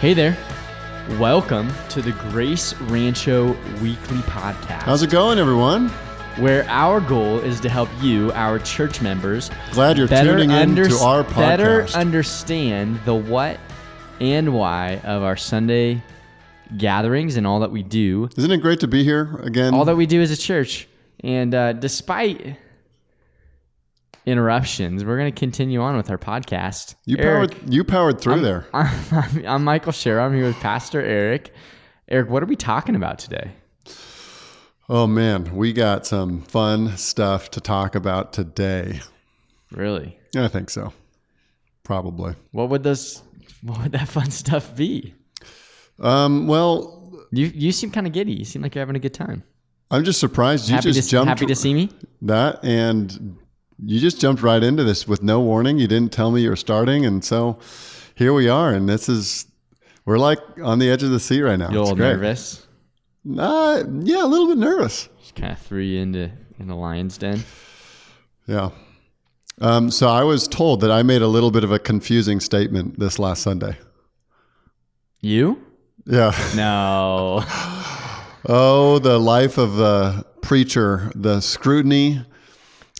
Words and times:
Hey 0.00 0.14
there. 0.14 0.36
Welcome 1.18 1.70
to 1.90 2.02
the 2.02 2.12
Grace 2.30 2.74
Rancho 2.82 3.48
Weekly 3.80 4.18
Podcast, 4.18 4.82
How's 4.82 5.02
it 5.02 5.10
going, 5.10 5.38
everyone? 5.38 5.88
where 6.38 6.64
our 6.68 7.00
goal 7.00 7.40
is 7.40 7.58
to 7.58 7.68
help 7.68 7.88
you, 8.00 8.30
our 8.34 8.60
church 8.60 9.02
members, 9.02 9.50
Glad 9.72 9.98
you're 9.98 10.06
better, 10.06 10.32
tuning 10.34 10.50
in 10.50 10.56
under- 10.56 10.88
to 10.88 10.94
our 10.98 11.24
podcast. 11.24 11.34
better 11.36 11.86
understand 11.94 13.00
the 13.04 13.14
what 13.14 13.58
and 14.20 14.54
why 14.54 15.00
of 15.02 15.24
our 15.24 15.36
Sunday 15.36 16.00
gatherings 16.76 17.36
and 17.36 17.44
all 17.44 17.58
that 17.60 17.72
we 17.72 17.82
do, 17.82 18.28
Isn't 18.36 18.52
it 18.52 18.58
great 18.58 18.78
to 18.80 18.86
be 18.86 19.02
here 19.02 19.40
again? 19.42 19.74
all 19.74 19.84
that 19.86 19.96
we 19.96 20.06
do 20.06 20.20
as 20.22 20.30
a 20.30 20.36
church. 20.36 20.86
And 21.24 21.52
uh, 21.52 21.72
despite 21.72 22.56
interruptions, 24.28 25.04
we're 25.04 25.16
going 25.18 25.32
to 25.32 25.38
continue 25.38 25.80
on 25.80 25.96
with 25.96 26.10
our 26.10 26.18
podcast. 26.18 26.94
you 27.06 27.16
Eric, 27.18 27.50
powered 27.50 27.72
you 27.74 27.84
powered 27.84 28.20
through 28.20 28.40
there. 28.40 28.66
I'm, 28.72 29.46
I'm 29.46 29.64
Michael 29.64 29.92
Scher. 29.92 30.20
I'm 30.20 30.34
here 30.34 30.44
with 30.44 30.56
Pastor 30.60 31.00
Eric. 31.00 31.52
Eric, 32.08 32.30
what 32.30 32.42
are 32.42 32.46
we 32.46 32.56
talking 32.56 32.94
about 32.94 33.18
today? 33.18 33.52
Oh 34.88 35.06
man, 35.06 35.54
we 35.54 35.72
got 35.72 36.06
some 36.06 36.42
fun 36.42 36.96
stuff 36.96 37.50
to 37.52 37.60
talk 37.60 37.94
about 37.94 38.32
today. 38.32 39.00
Really? 39.70 40.18
Yeah, 40.34 40.44
I 40.44 40.48
think 40.48 40.70
so. 40.70 40.92
Probably. 41.82 42.34
What 42.52 42.70
would 42.70 42.82
those? 42.82 43.22
What 43.62 43.82
would 43.82 43.92
that 43.92 44.08
fun 44.08 44.30
stuff 44.30 44.74
be? 44.76 45.14
Um, 45.98 46.46
well, 46.46 47.26
You 47.32 47.46
you 47.46 47.72
seem 47.72 47.90
kind 47.90 48.06
of 48.06 48.12
giddy. 48.12 48.32
You 48.32 48.44
seem 48.44 48.62
like 48.62 48.74
you're 48.74 48.82
having 48.82 48.96
a 48.96 49.00
good 49.00 49.14
time. 49.14 49.42
I'm 49.90 50.04
just 50.04 50.20
surprised 50.20 50.68
you 50.68 50.74
happy 50.74 50.92
just 50.92 51.08
to 51.08 51.12
jumped 51.12 51.28
happy 51.28 51.46
to 51.46 51.54
see 51.54 51.72
me. 51.74 51.90
that 52.22 52.62
and 52.62 53.36
you 53.84 54.00
just 54.00 54.20
jumped 54.20 54.42
right 54.42 54.62
into 54.62 54.84
this 54.84 55.06
with 55.06 55.22
no 55.22 55.40
warning. 55.40 55.78
You 55.78 55.86
didn't 55.86 56.12
tell 56.12 56.30
me 56.30 56.42
you 56.42 56.50
were 56.50 56.56
starting, 56.56 57.06
and 57.06 57.24
so 57.24 57.58
here 58.14 58.32
we 58.32 58.48
are. 58.48 58.72
And 58.72 58.88
this 58.88 59.08
is 59.08 59.46
we're 60.04 60.18
like 60.18 60.38
on 60.62 60.78
the 60.78 60.90
edge 60.90 61.02
of 61.02 61.10
the 61.10 61.20
seat 61.20 61.42
right 61.42 61.58
now. 61.58 61.70
You're 61.70 61.80
a 61.80 61.82
little 61.82 61.96
nervous. 61.96 62.66
Uh, 63.38 63.84
yeah, 64.00 64.24
a 64.24 64.26
little 64.26 64.48
bit 64.48 64.58
nervous. 64.58 65.08
Just 65.20 65.34
kind 65.34 65.52
of 65.52 65.58
threw 65.58 65.80
you 65.80 66.00
into 66.00 66.30
in 66.58 66.66
the 66.66 66.74
lion's 66.74 67.18
den. 67.18 67.44
Yeah. 68.46 68.70
Um, 69.60 69.90
so 69.90 70.08
I 70.08 70.22
was 70.22 70.46
told 70.48 70.80
that 70.80 70.90
I 70.90 71.02
made 71.02 71.20
a 71.20 71.26
little 71.26 71.50
bit 71.50 71.64
of 71.64 71.72
a 71.72 71.78
confusing 71.78 72.40
statement 72.40 72.98
this 72.98 73.18
last 73.18 73.42
Sunday. 73.42 73.76
You? 75.20 75.62
Yeah. 76.06 76.32
No. 76.54 77.44
Oh, 78.50 78.98
the 78.98 79.18
life 79.18 79.58
of 79.58 79.74
the 79.76 80.24
preacher, 80.42 81.10
the 81.14 81.40
scrutiny 81.40 82.24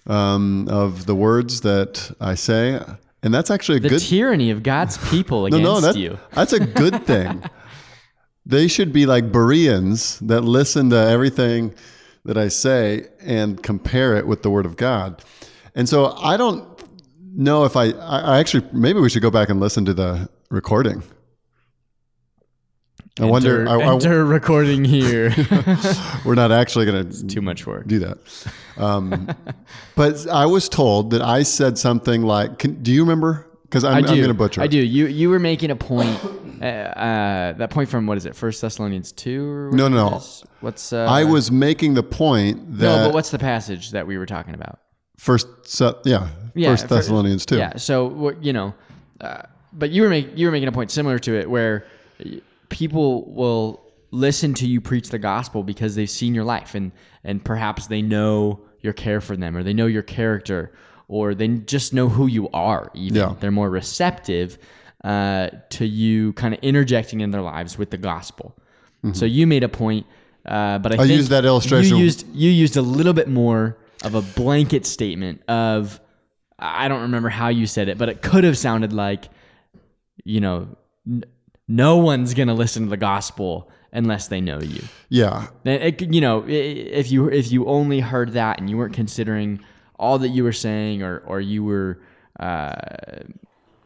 um, 0.09 0.67
of 0.69 1.07
the 1.07 1.15
words 1.15 1.61
that 1.63 2.11
I 2.21 2.35
say. 2.35 2.81
And 3.23 3.35
that's 3.35 3.51
actually 3.51 3.79
a 3.79 3.81
The 3.81 3.89
good 3.91 4.01
tyranny 4.01 4.51
of 4.51 4.63
God's 4.63 4.97
people 5.11 5.47
against 5.47 5.63
no, 5.63 5.81
that, 5.81 5.97
you. 5.97 6.19
that's 6.33 6.53
a 6.53 6.61
good 6.61 7.05
thing. 7.07 7.43
they 8.47 8.69
should 8.69 8.93
be 8.93 9.07
like 9.07 9.31
Bereans 9.33 10.19
that 10.21 10.43
listen 10.43 10.91
to 10.91 10.97
everything 10.97 11.75
that 12.25 12.37
I 12.39 12.49
say 12.49 13.07
and 13.21 13.63
compare 13.63 14.17
it 14.17 14.27
with 14.27 14.43
the 14.43 14.51
Word 14.51 14.67
of 14.67 14.77
God. 14.77 15.23
And 15.75 15.89
so 15.89 16.13
I 16.17 16.37
don't 16.37 16.67
know 17.35 17.65
if 17.65 17.77
I 17.77 17.91
I 17.91 18.39
actually, 18.39 18.67
maybe 18.73 19.01
we 19.01 19.09
should 19.09 19.23
go 19.23 19.31
back 19.31 19.49
and 19.49 19.61
listen 19.61 19.85
to 19.85 19.95
the 19.95 20.29
recording. 20.51 21.03
I 23.21 23.25
wonder, 23.27 23.61
Enter, 23.61 23.71
I, 23.71 23.81
I- 23.89 23.95
enter 23.95 24.25
recording 24.25 24.85
here. 24.85 25.35
we're 26.25 26.35
not 26.35 26.53
actually 26.53 26.87
going 26.87 27.11
to 27.11 27.27
Too 27.27 27.43
much 27.43 27.67
work. 27.67 27.87
do 27.87 27.99
that. 28.01 28.19
Um, 28.77 29.29
but 29.97 30.27
I 30.29 30.47
was 30.47 30.69
told 30.69 31.11
that 31.11 31.23
I 31.23 31.43
said 31.43 31.79
something 31.79 32.23
like, 32.23 32.59
can, 32.59 32.83
do 32.83 32.93
you 32.93 33.03
remember? 33.03 33.45
Because 33.63 33.85
I'm, 33.85 33.95
I 33.95 33.99
I'm 33.99 34.05
going 34.17 34.29
to 34.29 34.35
butcher. 34.35 34.63
I 34.63 34.67
do. 34.67 34.79
You 34.79 35.09
you 35.09 35.29
were 35.29 35.39
making 35.39 35.71
a 35.71 35.77
point. 35.77 36.19
Uh, 36.63 36.65
uh, 36.65 37.53
that 37.53 37.69
point 37.71 37.89
from 37.91 38.07
what 38.07 38.17
is 38.17 38.25
it? 38.25 38.35
First 38.35 38.63
Thessalonians 38.63 39.13
two. 39.13 39.47
Or 39.51 39.71
No, 39.73 39.89
no, 39.89 40.09
no. 40.09 40.23
What's 40.61 40.93
uh, 40.93 41.05
I 41.05 41.25
was 41.25 41.51
making 41.51 41.93
the 41.95 42.03
point 42.03 42.79
that 42.79 42.85
no, 43.01 43.07
but 43.09 43.15
what's 43.15 43.31
the 43.31 43.39
passage 43.39 43.91
that 43.91 44.07
we 44.07 44.17
were 44.17 44.25
talking 44.27 44.55
about? 44.55 44.81
First, 45.19 45.47
yeah, 46.07 46.29
Yeah, 46.55 46.71
First 46.71 46.89
fir- 46.89 46.95
Thessalonians 46.95 47.45
two. 47.45 47.59
Yeah. 47.59 47.77
So 47.77 48.07
what 48.07 48.43
you 48.43 48.53
know, 48.55 48.73
uh, 49.21 49.43
but 49.75 49.91
you 49.91 50.01
were 50.03 50.09
making 50.09 50.39
you 50.39 50.47
were 50.47 50.53
making 50.53 50.69
a 50.69 50.73
point 50.73 50.91
similar 50.91 51.19
to 51.19 51.39
it 51.39 51.51
where 51.51 51.85
people 52.69 53.31
will 53.33 53.85
listen 54.11 54.55
to 54.55 54.67
you 54.67 54.81
preach 54.81 55.11
the 55.11 55.19
gospel 55.19 55.63
because 55.63 55.95
they've 55.95 56.11
seen 56.11 56.35
your 56.35 56.45
life 56.45 56.75
and 56.75 56.93
and 57.25 57.45
perhaps 57.45 57.87
they 57.89 58.01
know 58.03 58.61
your 58.81 58.93
care 58.93 59.21
for 59.21 59.37
them 59.37 59.57
or 59.57 59.63
they 59.63 59.75
know 59.75 59.87
your 59.87 60.03
character 60.03 60.73
or 61.09 61.35
they 61.35 61.49
just 61.49 61.93
know 61.93 62.09
who 62.09 62.27
you 62.27 62.49
are. 62.51 62.91
Even 62.95 63.17
Yeah. 63.17 63.35
they're 63.41 63.51
more 63.51 63.69
receptive 63.71 64.59
uh, 65.05 65.49
to 65.71 65.87
you 65.87 66.33
kind 66.35 66.55
of 66.55 66.61
interjecting 66.61 67.21
in 67.21 67.31
their 67.31 67.43
lives 67.43 67.79
with 67.79 67.91
the 67.91 67.99
gospel. 67.99 68.57
So 69.13 69.25
you 69.27 69.47
made 69.47 69.63
a 69.63 69.69
point, 69.69 70.07
uh, 70.45 70.79
but 70.79 70.93
I, 70.93 70.97
Mm-hmm. 70.97 71.01
I 71.03 71.07
think 71.07 71.17
used 71.19 71.31
that 71.31 71.45
illustration. 71.45 71.97
You 71.97 72.03
used 72.05 72.27
you 72.35 72.51
used 72.51 72.77
a 72.77 72.83
little 72.83 73.13
bit 73.13 73.29
more 73.29 73.79
of 74.05 74.15
a 74.15 74.23
blanket 74.23 74.87
statement 74.87 75.43
of 75.49 76.01
I 76.59 76.89
don't 76.89 77.03
remember 77.03 77.29
how 77.29 77.49
you 77.49 77.67
said 77.67 77.89
it, 77.89 77.97
but 77.99 78.09
it 78.09 78.23
could 78.23 78.43
have 78.45 78.59
sounded 78.59 78.93
like, 78.93 79.29
you 80.25 80.41
know, 80.41 80.77
no 81.69 81.99
one's 81.99 82.35
gonna 82.35 82.55
listen 82.55 82.85
to 82.85 82.89
the 82.89 82.97
gospel 82.97 83.71
unless 83.93 84.29
they 84.29 84.41
know 84.41 84.61
you. 84.61 84.83
Yeah, 85.09 85.49
it 85.65 86.01
you 86.01 86.21
know, 86.21 86.45
if 86.47 87.11
you 87.11 87.29
if 87.29 87.53
you 87.53 87.67
only 87.67 88.01
heard 88.01 88.33
that 88.33 88.59
and 88.59 88.69
you 88.69 88.77
weren't 88.77 88.95
considering 88.95 89.61
all 89.99 90.19
that 90.19 90.31
you 90.31 90.45
were 90.45 90.53
saying, 90.53 91.03
or 91.03 91.19
or 91.27 91.41
you 91.41 91.63
were 91.65 92.01
uh, 92.41 92.75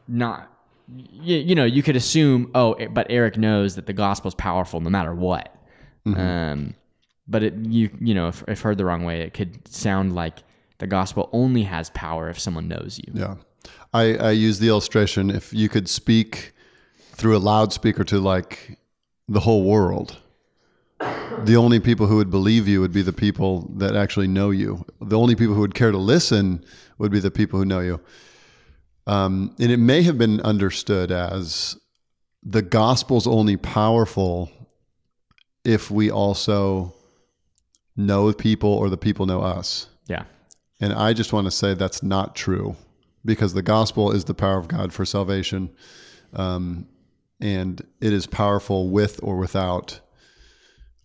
not, 0.08 0.50
you, 0.88 1.36
you 1.38 1.54
know, 1.54 1.64
you 1.64 1.82
could 1.82 1.96
assume, 1.96 2.50
oh, 2.54 2.76
but 2.90 3.06
Eric 3.10 3.36
knows 3.36 3.76
that 3.76 3.86
the 3.86 3.92
gospel 3.92 4.28
is 4.28 4.34
powerful 4.34 4.80
no 4.80 4.90
matter 4.90 5.14
what. 5.14 5.54
Um, 6.04 6.74
but 7.28 7.42
it 7.42 7.54
you 7.54 7.90
you 8.00 8.14
know, 8.14 8.28
if, 8.28 8.44
if 8.48 8.60
heard 8.60 8.78
the 8.78 8.84
wrong 8.84 9.04
way, 9.04 9.20
it 9.22 9.34
could 9.34 9.66
sound 9.68 10.14
like 10.14 10.42
the 10.78 10.86
gospel 10.86 11.28
only 11.32 11.62
has 11.62 11.90
power 11.90 12.28
if 12.28 12.38
someone 12.38 12.68
knows 12.68 13.00
you. 13.04 13.12
yeah. 13.14 13.36
I, 13.94 14.16
I 14.16 14.30
use 14.32 14.58
the 14.58 14.66
illustration 14.68 15.30
if 15.30 15.52
you 15.52 15.68
could 15.68 15.88
speak 15.88 16.52
through 17.22 17.36
a 17.36 17.38
loudspeaker 17.38 18.02
to 18.02 18.18
like 18.18 18.76
the 19.28 19.38
whole 19.38 19.62
world. 19.62 20.18
The 21.44 21.54
only 21.54 21.78
people 21.78 22.08
who 22.08 22.16
would 22.16 22.30
believe 22.30 22.66
you 22.66 22.80
would 22.80 22.92
be 22.92 23.02
the 23.02 23.12
people 23.12 23.70
that 23.76 23.94
actually 23.94 24.26
know 24.26 24.50
you. 24.50 24.84
The 25.00 25.16
only 25.16 25.36
people 25.36 25.54
who 25.54 25.60
would 25.60 25.74
care 25.74 25.92
to 25.92 25.98
listen 25.98 26.64
would 26.98 27.12
be 27.12 27.20
the 27.20 27.30
people 27.30 27.60
who 27.60 27.64
know 27.64 27.78
you. 27.78 28.00
Um, 29.06 29.54
and 29.60 29.70
it 29.70 29.76
may 29.76 30.02
have 30.02 30.18
been 30.18 30.40
understood 30.40 31.12
as 31.12 31.76
the 32.42 32.60
gospel's 32.60 33.28
only 33.28 33.56
powerful 33.56 34.50
if 35.64 35.92
we 35.92 36.10
also 36.10 36.92
know 37.96 38.32
people 38.32 38.70
or 38.70 38.90
the 38.90 38.96
people 38.96 39.26
know 39.26 39.42
us. 39.42 39.86
Yeah. 40.08 40.24
And 40.80 40.92
I 40.92 41.12
just 41.12 41.32
want 41.32 41.46
to 41.46 41.52
say 41.52 41.74
that's 41.74 42.02
not 42.02 42.34
true 42.34 42.74
because 43.24 43.54
the 43.54 43.62
gospel 43.62 44.10
is 44.10 44.24
the 44.24 44.34
power 44.34 44.58
of 44.58 44.66
God 44.66 44.92
for 44.92 45.04
salvation. 45.04 45.70
Um, 46.32 46.88
and 47.42 47.84
it 48.00 48.12
is 48.12 48.26
powerful 48.26 48.88
with 48.88 49.20
or 49.22 49.36
without 49.36 50.00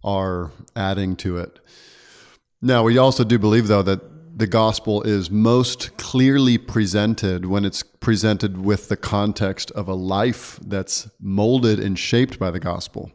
our 0.03 0.51
adding 0.75 1.15
to 1.17 1.39
it. 1.39 1.59
Now, 2.61 2.83
we 2.83 2.97
also 2.97 3.23
do 3.23 3.39
believe, 3.39 3.67
though, 3.67 3.81
that 3.81 4.37
the 4.37 4.47
gospel 4.47 5.01
is 5.01 5.31
most 5.31 5.97
clearly 5.97 6.59
presented 6.59 7.47
when 7.47 7.65
it's 7.65 7.81
presented 7.81 8.63
with 8.63 8.87
the 8.87 8.95
context 8.95 9.71
of 9.71 9.87
a 9.87 9.95
life 9.95 10.59
that's 10.63 11.09
molded 11.19 11.79
and 11.79 11.97
shaped 11.97 12.37
by 12.37 12.51
the 12.51 12.59
gospel. 12.59 13.11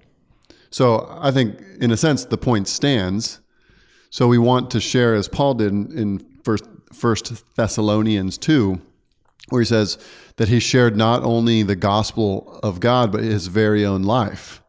So 0.71 1.07
I 1.21 1.31
think, 1.31 1.61
in 1.81 1.93
a 1.93 1.97
sense, 1.97 2.25
the 2.25 2.39
point 2.39 2.67
stands. 2.67 3.41
So 4.11 4.27
we 4.27 4.39
want 4.39 4.71
to 4.73 4.81
share, 4.81 5.15
as 5.15 5.29
Paul 5.29 5.55
did 5.55 5.73
in, 5.73 6.27
first, 6.45 6.65
first 6.93 7.55
Thessalonians 7.55 8.37
2, 8.37 8.81
where 9.53 9.61
he 9.61 9.67
says 9.67 9.99
that 10.37 10.49
he 10.49 10.59
shared 10.59 10.97
not 10.97 11.23
only 11.23 11.63
the 11.63 11.77
gospel 11.77 12.59
of 12.63 12.81
God, 12.81 13.13
but 13.13 13.23
his 13.23 13.47
very 13.47 13.85
own 13.85 14.03
life. 14.03 14.63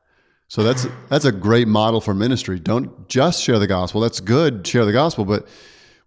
So 0.47 0.61
that's 0.61 0.85
that's 1.09 1.25
a 1.25 1.31
great 1.31 1.67
model 1.67 1.99
for 1.99 2.13
ministry. 2.13 2.59
Don't 2.59 3.09
just 3.09 3.41
share 3.41 3.57
the 3.57 3.65
gospel. 3.65 4.01
That's 4.01 4.19
good, 4.19 4.67
share 4.67 4.85
the 4.85 4.91
gospel, 4.91 5.25
but 5.25 5.47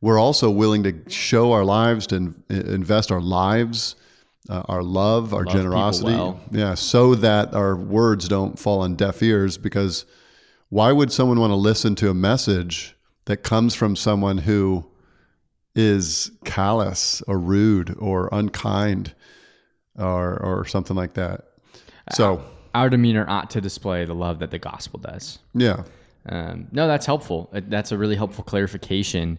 we're 0.01 0.21
also 0.21 0.51
willing 0.51 0.85
to 0.85 1.11
show 1.11 1.53
our 1.53 1.65
lives, 1.65 2.07
to 2.09 2.17
in- 2.17 2.35
invest 2.49 3.11
our 3.11 3.21
lives, 3.21 3.97
uh, 4.49 4.63
our 4.67 4.83
love, 4.83 5.35
our 5.35 5.45
Love 5.45 5.55
generosity. 5.55 6.13
well. 6.13 6.41
Yeah, 6.53 6.75
so 6.75 7.17
that 7.17 7.55
our 7.55 7.75
words 7.75 8.29
don't 8.29 8.57
fall 8.59 8.83
on 8.83 8.95
deaf 8.95 9.23
ears. 9.23 9.59
Because 9.59 10.05
why 10.69 10.93
would 10.93 11.11
someone 11.11 11.41
want 11.41 11.51
to 11.51 11.57
listen 11.57 11.95
to 11.97 12.11
a 12.11 12.15
message 12.15 12.95
that 13.25 13.39
comes 13.39 13.75
from 13.75 13.97
someone 13.97 14.39
who 14.39 14.87
is 15.77 16.31
callous 16.45 17.23
or 17.29 17.39
rude 17.39 17.95
or 17.99 18.29
unkind 18.33 19.15
or 19.99 20.37
or 20.43 20.65
something 20.65 20.97
like 20.97 21.15
that? 21.15 21.45
So 22.15 22.43
Our 22.75 22.89
demeanor 22.91 23.25
ought 23.29 23.51
to 23.51 23.61
display 23.61 24.05
the 24.05 24.15
love 24.15 24.39
that 24.41 24.51
the 24.51 24.59
gospel 24.59 24.99
does. 25.01 25.39
yeah, 25.55 25.85
Um, 26.29 26.69
no, 26.73 26.87
that's 26.89 27.07
helpful. 27.07 27.49
Uh, 27.53 27.61
That's 27.69 27.93
a 27.93 27.99
really 27.99 28.17
helpful 28.17 28.43
clarification, 28.45 29.39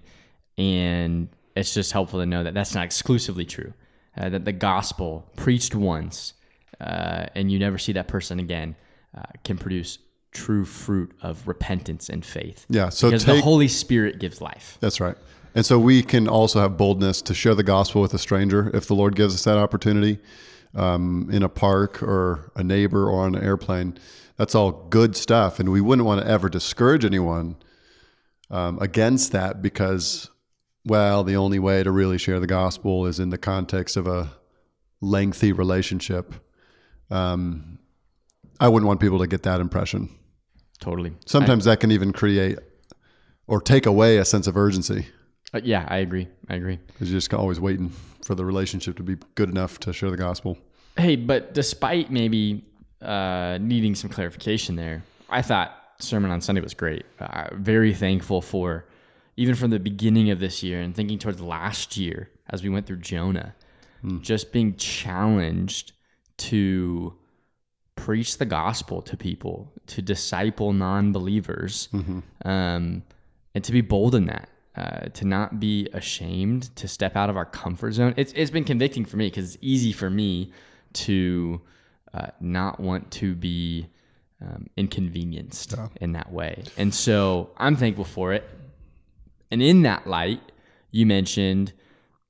and 0.58 1.28
it's 1.56 1.74
just 1.74 1.92
helpful 1.92 2.20
to 2.20 2.26
know 2.26 2.44
that 2.44 2.54
that's 2.54 2.74
not 2.76 2.86
exclusively 2.86 3.46
true. 3.46 3.74
Uh, 4.18 4.30
that 4.30 4.46
the 4.46 4.52
gospel 4.54 5.30
preached 5.36 5.76
once 5.76 6.34
uh, 6.82 7.26
and 7.36 7.52
you 7.52 7.58
never 7.60 7.78
see 7.78 7.92
that 7.94 8.08
person 8.08 8.40
again, 8.40 8.76
uh, 9.18 9.22
can 9.44 9.58
produce 9.58 9.98
true 10.32 10.66
fruit 10.66 11.12
of 11.22 11.48
repentance 11.48 12.10
and 12.10 12.24
faith. 12.26 12.66
Yeah, 12.70 12.90
so 12.90 13.08
because 13.10 13.26
the 13.26 13.42
Holy 13.42 13.68
Spirit 13.68 14.20
gives 14.20 14.42
life. 14.42 14.78
That's 14.80 15.00
right. 15.00 15.16
And 15.58 15.66
so 15.66 15.80
we 15.80 16.04
can 16.04 16.28
also 16.28 16.60
have 16.60 16.78
boldness 16.78 17.20
to 17.24 17.34
share 17.34 17.56
the 17.56 17.64
gospel 17.64 18.00
with 18.00 18.14
a 18.14 18.20
stranger 18.20 18.70
if 18.76 18.86
the 18.86 18.94
Lord 18.94 19.16
gives 19.16 19.34
us 19.34 19.44
that 19.46 19.58
opportunity 19.58 20.20
um, 20.76 21.28
in 21.32 21.42
a 21.42 21.50
park 21.50 22.04
or 22.04 22.52
a 22.56 22.64
neighbor 22.64 23.10
or 23.10 23.24
on 23.24 23.34
an 23.34 23.44
airplane. 23.44 23.98
That's 24.36 24.54
all 24.54 24.72
good 24.72 25.16
stuff. 25.16 25.60
And 25.60 25.70
we 25.70 25.82
wouldn't 25.82 26.06
want 26.06 26.22
to 26.22 26.28
ever 26.28 26.48
discourage 26.48 27.04
anyone 27.04 27.56
um, 28.52 28.78
against 28.80 29.32
that 29.32 29.64
because, 29.64 30.30
well, 30.86 31.24
the 31.24 31.36
only 31.36 31.58
way 31.58 31.82
to 31.82 31.90
really 31.90 32.20
share 32.20 32.40
the 32.40 32.46
gospel 32.46 33.08
is 33.08 33.20
in 33.20 33.32
the 33.32 33.38
context 33.40 33.98
of 33.98 34.06
a 34.06 34.30
lengthy 35.02 35.54
relationship. 35.54 36.36
Um, 37.10 37.80
I 38.60 38.68
wouldn't 38.68 38.88
want 38.88 39.00
people 39.00 39.18
to 39.18 39.28
get 39.28 39.42
that 39.42 39.60
impression. 39.60 40.16
Totally. 40.80 41.14
Sometimes 41.26 41.66
that 41.66 41.80
can 41.80 41.90
even 41.90 42.14
create 42.14 42.60
or 43.48 43.60
take 43.60 43.88
away 43.88 44.18
a 44.18 44.26
sense 44.26 44.46
of 44.46 44.56
urgency 44.56 45.08
Uh, 45.54 45.62
yeah, 45.64 45.86
I 45.88 45.98
agree. 45.98 46.28
I 46.50 46.56
agree. 46.56 46.78
because 46.88 47.10
you're 47.10 47.18
just 47.20 47.34
always 47.34 47.60
waiting 47.60 47.92
for 48.24 48.36
the 48.36 48.44
relationship 48.46 48.98
to 48.98 49.04
be 49.04 49.16
good 49.36 49.50
enough 49.50 49.80
to 49.80 49.94
share 49.94 50.10
the 50.12 50.18
gospel. 50.18 50.58
Hey, 50.98 51.16
but 51.16 51.54
despite 51.54 52.12
maybe 52.12 52.66
uh, 53.02 53.58
needing 53.62 53.96
some 53.96 54.10
clarification 54.10 54.76
there, 54.76 55.04
I 55.30 55.42
thought 55.42 55.74
sermon 56.00 56.32
on 56.32 56.42
Sunday 56.42 56.62
was 56.62 56.74
great. 56.74 57.06
Uh, 57.20 57.48
very 57.54 57.94
thankful 57.94 58.42
for 58.42 58.86
even 59.38 59.56
from 59.56 59.70
the 59.70 59.80
beginning 59.80 60.32
of 60.32 60.40
this 60.40 60.64
year 60.64 60.82
and 60.82 60.96
thinking 60.96 61.20
towards 61.20 61.40
last 61.40 61.96
year 61.98 62.30
as 62.50 62.64
we 62.64 62.70
went 62.70 62.86
through 62.88 62.98
Jonah, 62.98 63.56
just 64.22 64.52
being 64.52 64.76
challenged 64.78 65.92
to 66.38 67.14
preach 67.96 68.38
the 68.38 68.46
gospel 68.46 69.02
to 69.02 69.18
people, 69.18 69.72
to 69.88 70.02
disciple 70.02 70.72
non-believers, 70.74 71.90
um, 72.46 73.04
and 73.54 73.64
to 73.64 73.72
be 73.72 73.82
bold 73.82 74.16
in 74.16 74.26
that. 74.28 74.50
Uh, 74.78 75.10
to 75.10 75.26
not 75.26 75.60
be 75.60 75.90
ashamed 75.94 76.76
to 76.76 76.88
step 76.88 77.16
out 77.16 77.32
of 77.32 77.36
our 77.36 77.46
comfort 77.46 77.94
zone. 77.94 78.14
It's, 78.16 78.32
it's 78.34 78.52
been 78.52 78.64
convicting 78.64 79.06
for 79.06 79.18
me 79.18 79.26
because 79.26 79.56
it's 79.56 79.64
easy 79.64 79.92
for 79.92 80.08
me 80.08 80.52
to 80.94 81.60
uh, 82.14 82.28
not 82.40 82.80
want 82.80 83.10
to 83.14 83.34
be 83.34 83.88
um, 84.40 84.68
inconvenienced 84.78 85.74
in 86.00 86.12
that 86.12 86.32
way. 86.32 86.64
And 86.78 86.94
so 86.94 87.50
I'm 87.58 87.76
thankful 87.76 88.06
for 88.06 88.34
it. 88.34 88.48
And 89.50 89.64
in 89.64 89.82
that 89.82 90.06
light, 90.06 90.42
you 90.92 91.08
mentioned 91.08 91.74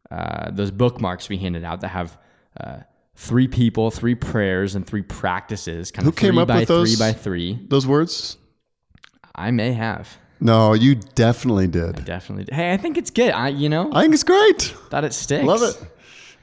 uh, 0.09 0.49
those 0.51 0.71
bookmarks 0.71 1.27
we 1.27 1.37
handed 1.37 1.65
out 1.65 1.81
that 1.81 1.89
have 1.89 2.17
uh, 2.57 2.77
three 3.15 3.49
people, 3.49 3.91
three 3.91 4.15
prayers, 4.15 4.75
and 4.75 4.87
three 4.87 5.01
practices. 5.01 5.91
Kind 5.91 6.05
Who 6.05 6.11
of 6.11 6.15
came 6.15 6.37
up 6.37 6.47
with 6.47 6.69
those? 6.69 6.95
three 6.95 7.05
by 7.05 7.11
three. 7.11 7.59
Those 7.67 7.85
words? 7.85 8.37
I 9.35 9.51
may 9.51 9.73
have. 9.73 10.17
No, 10.39 10.73
you 10.73 10.95
definitely 10.95 11.67
did. 11.67 12.05
Definitely. 12.05 12.53
Hey, 12.55 12.71
I 12.73 12.77
think 12.77 12.97
it's 12.97 13.09
good. 13.09 13.31
I, 13.31 13.47
you 13.49 13.69
know, 13.69 13.89
I 13.91 14.01
think 14.03 14.13
it's 14.13 14.23
great. 14.23 14.61
thought 14.89 15.03
it 15.03 15.13
sticks. 15.13 15.43
Love 15.45 15.63
it. 15.63 15.81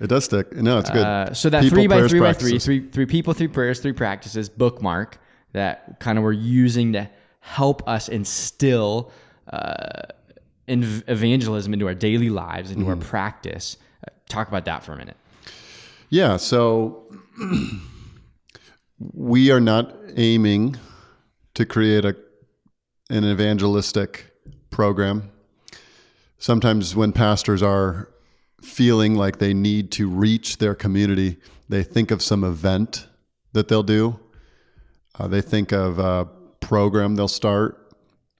It 0.00 0.08
does 0.08 0.24
stick. 0.24 0.52
No, 0.52 0.78
it's 0.78 0.90
good. 0.90 1.02
Uh, 1.06 1.32
so 1.32 1.48
that 1.50 1.62
People, 1.62 1.76
three 1.78 1.86
by 1.86 2.08
three 2.08 2.18
by 2.18 2.26
practices. 2.32 2.64
three, 2.64 2.80
three, 2.80 2.90
three 2.90 3.06
people, 3.06 3.32
three 3.34 3.46
prayers, 3.48 3.78
three 3.80 3.92
practices 3.92 4.48
bookmark 4.48 5.18
that 5.52 6.00
kind 6.00 6.18
of 6.18 6.24
we're 6.24 6.32
using 6.32 6.92
to 6.94 7.08
help 7.38 7.86
us 7.88 8.08
instill 8.08 9.12
uh, 9.52 10.02
in 10.66 10.82
evangelism 11.06 11.72
into 11.72 11.86
our 11.86 11.94
daily 11.94 12.30
lives, 12.30 12.70
into 12.72 12.82
Mm-hmm. 12.82 12.90
our 12.90 12.96
practice. 12.96 13.76
Uh, 14.02 14.10
talk 14.28 14.48
about 14.48 14.64
that 14.64 14.82
for 14.82 14.92
a 14.92 14.96
minute. 14.96 15.16
Yeah, 16.10 16.36
so 16.38 17.04
we 19.12 19.50
are 19.50 19.60
not 19.60 19.94
aiming 20.16 20.76
to 21.54 21.64
create 21.64 22.04
a 22.04 22.16
an 23.10 23.24
evangelistic 23.24 24.30
program. 24.70 25.30
Sometimes 26.38 26.96
when 26.96 27.12
pastors 27.12 27.62
are 27.62 28.08
feeling 28.62 29.14
like 29.14 29.38
they 29.38 29.54
need 29.54 29.90
to 29.92 30.08
reach 30.08 30.58
their 30.58 30.74
community, 30.74 31.36
they 31.68 31.82
think 31.82 32.10
of 32.10 32.22
some 32.22 32.44
event 32.44 33.06
that 33.52 33.68
they'll 33.68 33.82
do. 33.82 34.18
Uh, 35.18 35.28
they 35.28 35.40
think 35.40 35.72
of 35.72 35.98
a 35.98 36.26
program 36.60 37.14
they'll 37.14 37.28
start. 37.28 37.94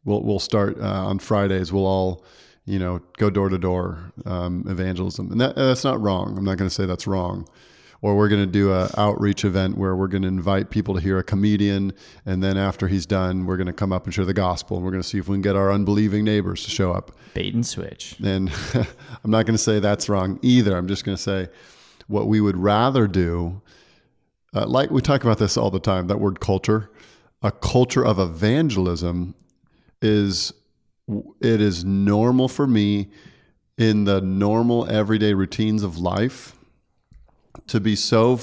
We'll 0.04 0.22
we'll 0.22 0.38
start 0.38 0.78
uh, 0.78 1.06
on 1.06 1.18
Fridays. 1.18 1.72
We'll 1.72 1.86
all, 1.86 2.24
you 2.64 2.78
know, 2.78 3.00
go 3.16 3.30
door 3.30 3.48
to 3.48 3.58
door 3.58 4.12
um, 4.26 4.64
evangelism, 4.68 5.30
and 5.30 5.40
that 5.40 5.56
that's 5.56 5.84
not 5.84 6.00
wrong. 6.00 6.36
I'm 6.36 6.44
not 6.44 6.58
going 6.58 6.68
to 6.68 6.74
say 6.74 6.84
that's 6.84 7.06
wrong. 7.06 7.48
Or 8.04 8.14
we're 8.14 8.28
going 8.28 8.42
to 8.42 8.46
do 8.46 8.70
an 8.70 8.90
outreach 8.98 9.46
event 9.46 9.78
where 9.78 9.96
we're 9.96 10.08
going 10.08 10.24
to 10.24 10.28
invite 10.28 10.68
people 10.68 10.92
to 10.92 11.00
hear 11.00 11.16
a 11.16 11.22
comedian, 11.24 11.94
and 12.26 12.42
then 12.42 12.58
after 12.58 12.86
he's 12.86 13.06
done, 13.06 13.46
we're 13.46 13.56
going 13.56 13.66
to 13.66 13.72
come 13.72 13.94
up 13.94 14.04
and 14.04 14.12
share 14.12 14.26
the 14.26 14.34
gospel, 14.34 14.76
and 14.76 14.84
we're 14.84 14.90
going 14.90 15.02
to 15.02 15.08
see 15.08 15.16
if 15.16 15.26
we 15.26 15.36
can 15.36 15.40
get 15.40 15.56
our 15.56 15.72
unbelieving 15.72 16.22
neighbors 16.22 16.64
to 16.64 16.70
show 16.70 16.92
up. 16.92 17.12
Bait 17.32 17.54
and 17.54 17.66
switch. 17.66 18.16
And 18.22 18.52
I'm 18.74 19.30
not 19.30 19.46
going 19.46 19.54
to 19.54 19.62
say 19.62 19.78
that's 19.78 20.10
wrong 20.10 20.38
either. 20.42 20.76
I'm 20.76 20.86
just 20.86 21.06
going 21.06 21.16
to 21.16 21.22
say 21.22 21.48
what 22.06 22.26
we 22.26 22.42
would 22.42 22.58
rather 22.58 23.06
do. 23.06 23.62
Uh, 24.54 24.66
like 24.66 24.90
we 24.90 25.00
talk 25.00 25.24
about 25.24 25.38
this 25.38 25.56
all 25.56 25.70
the 25.70 25.80
time, 25.80 26.06
that 26.08 26.20
word 26.20 26.40
culture. 26.40 26.90
A 27.40 27.52
culture 27.52 28.04
of 28.04 28.18
evangelism 28.18 29.34
is 30.02 30.52
it 31.40 31.58
is 31.62 31.86
normal 31.86 32.48
for 32.48 32.66
me 32.66 33.08
in 33.78 34.04
the 34.04 34.20
normal 34.20 34.86
everyday 34.90 35.32
routines 35.32 35.82
of 35.82 35.96
life 35.96 36.54
to 37.66 37.80
be 37.80 37.96
so 37.96 38.38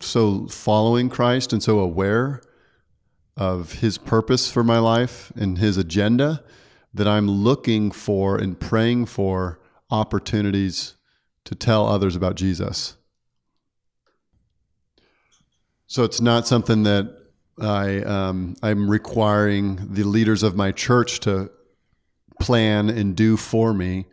so 0.00 0.46
following 0.46 1.08
Christ 1.08 1.52
and 1.52 1.62
so 1.62 1.80
aware 1.80 2.40
of 3.36 3.74
his 3.74 3.98
purpose 3.98 4.50
for 4.50 4.62
my 4.62 4.78
life 4.78 5.32
and 5.36 5.58
his 5.58 5.76
agenda 5.76 6.42
that 6.94 7.08
I'm 7.08 7.28
looking 7.28 7.90
for 7.90 8.36
and 8.36 8.58
praying 8.58 9.06
for 9.06 9.60
opportunities 9.90 10.94
to 11.44 11.54
tell 11.54 11.86
others 11.86 12.16
about 12.16 12.34
Jesus. 12.34 12.96
So 15.86 16.04
it's 16.04 16.20
not 16.20 16.46
something 16.46 16.82
that 16.82 17.16
I 17.60 18.00
um, 18.02 18.56
I'm 18.62 18.90
requiring 18.90 19.94
the 19.94 20.04
leaders 20.04 20.42
of 20.42 20.54
my 20.54 20.70
church 20.70 21.20
to 21.20 21.50
plan 22.40 22.88
and 22.88 23.16
do 23.16 23.36
for 23.36 23.72
me. 23.72 24.06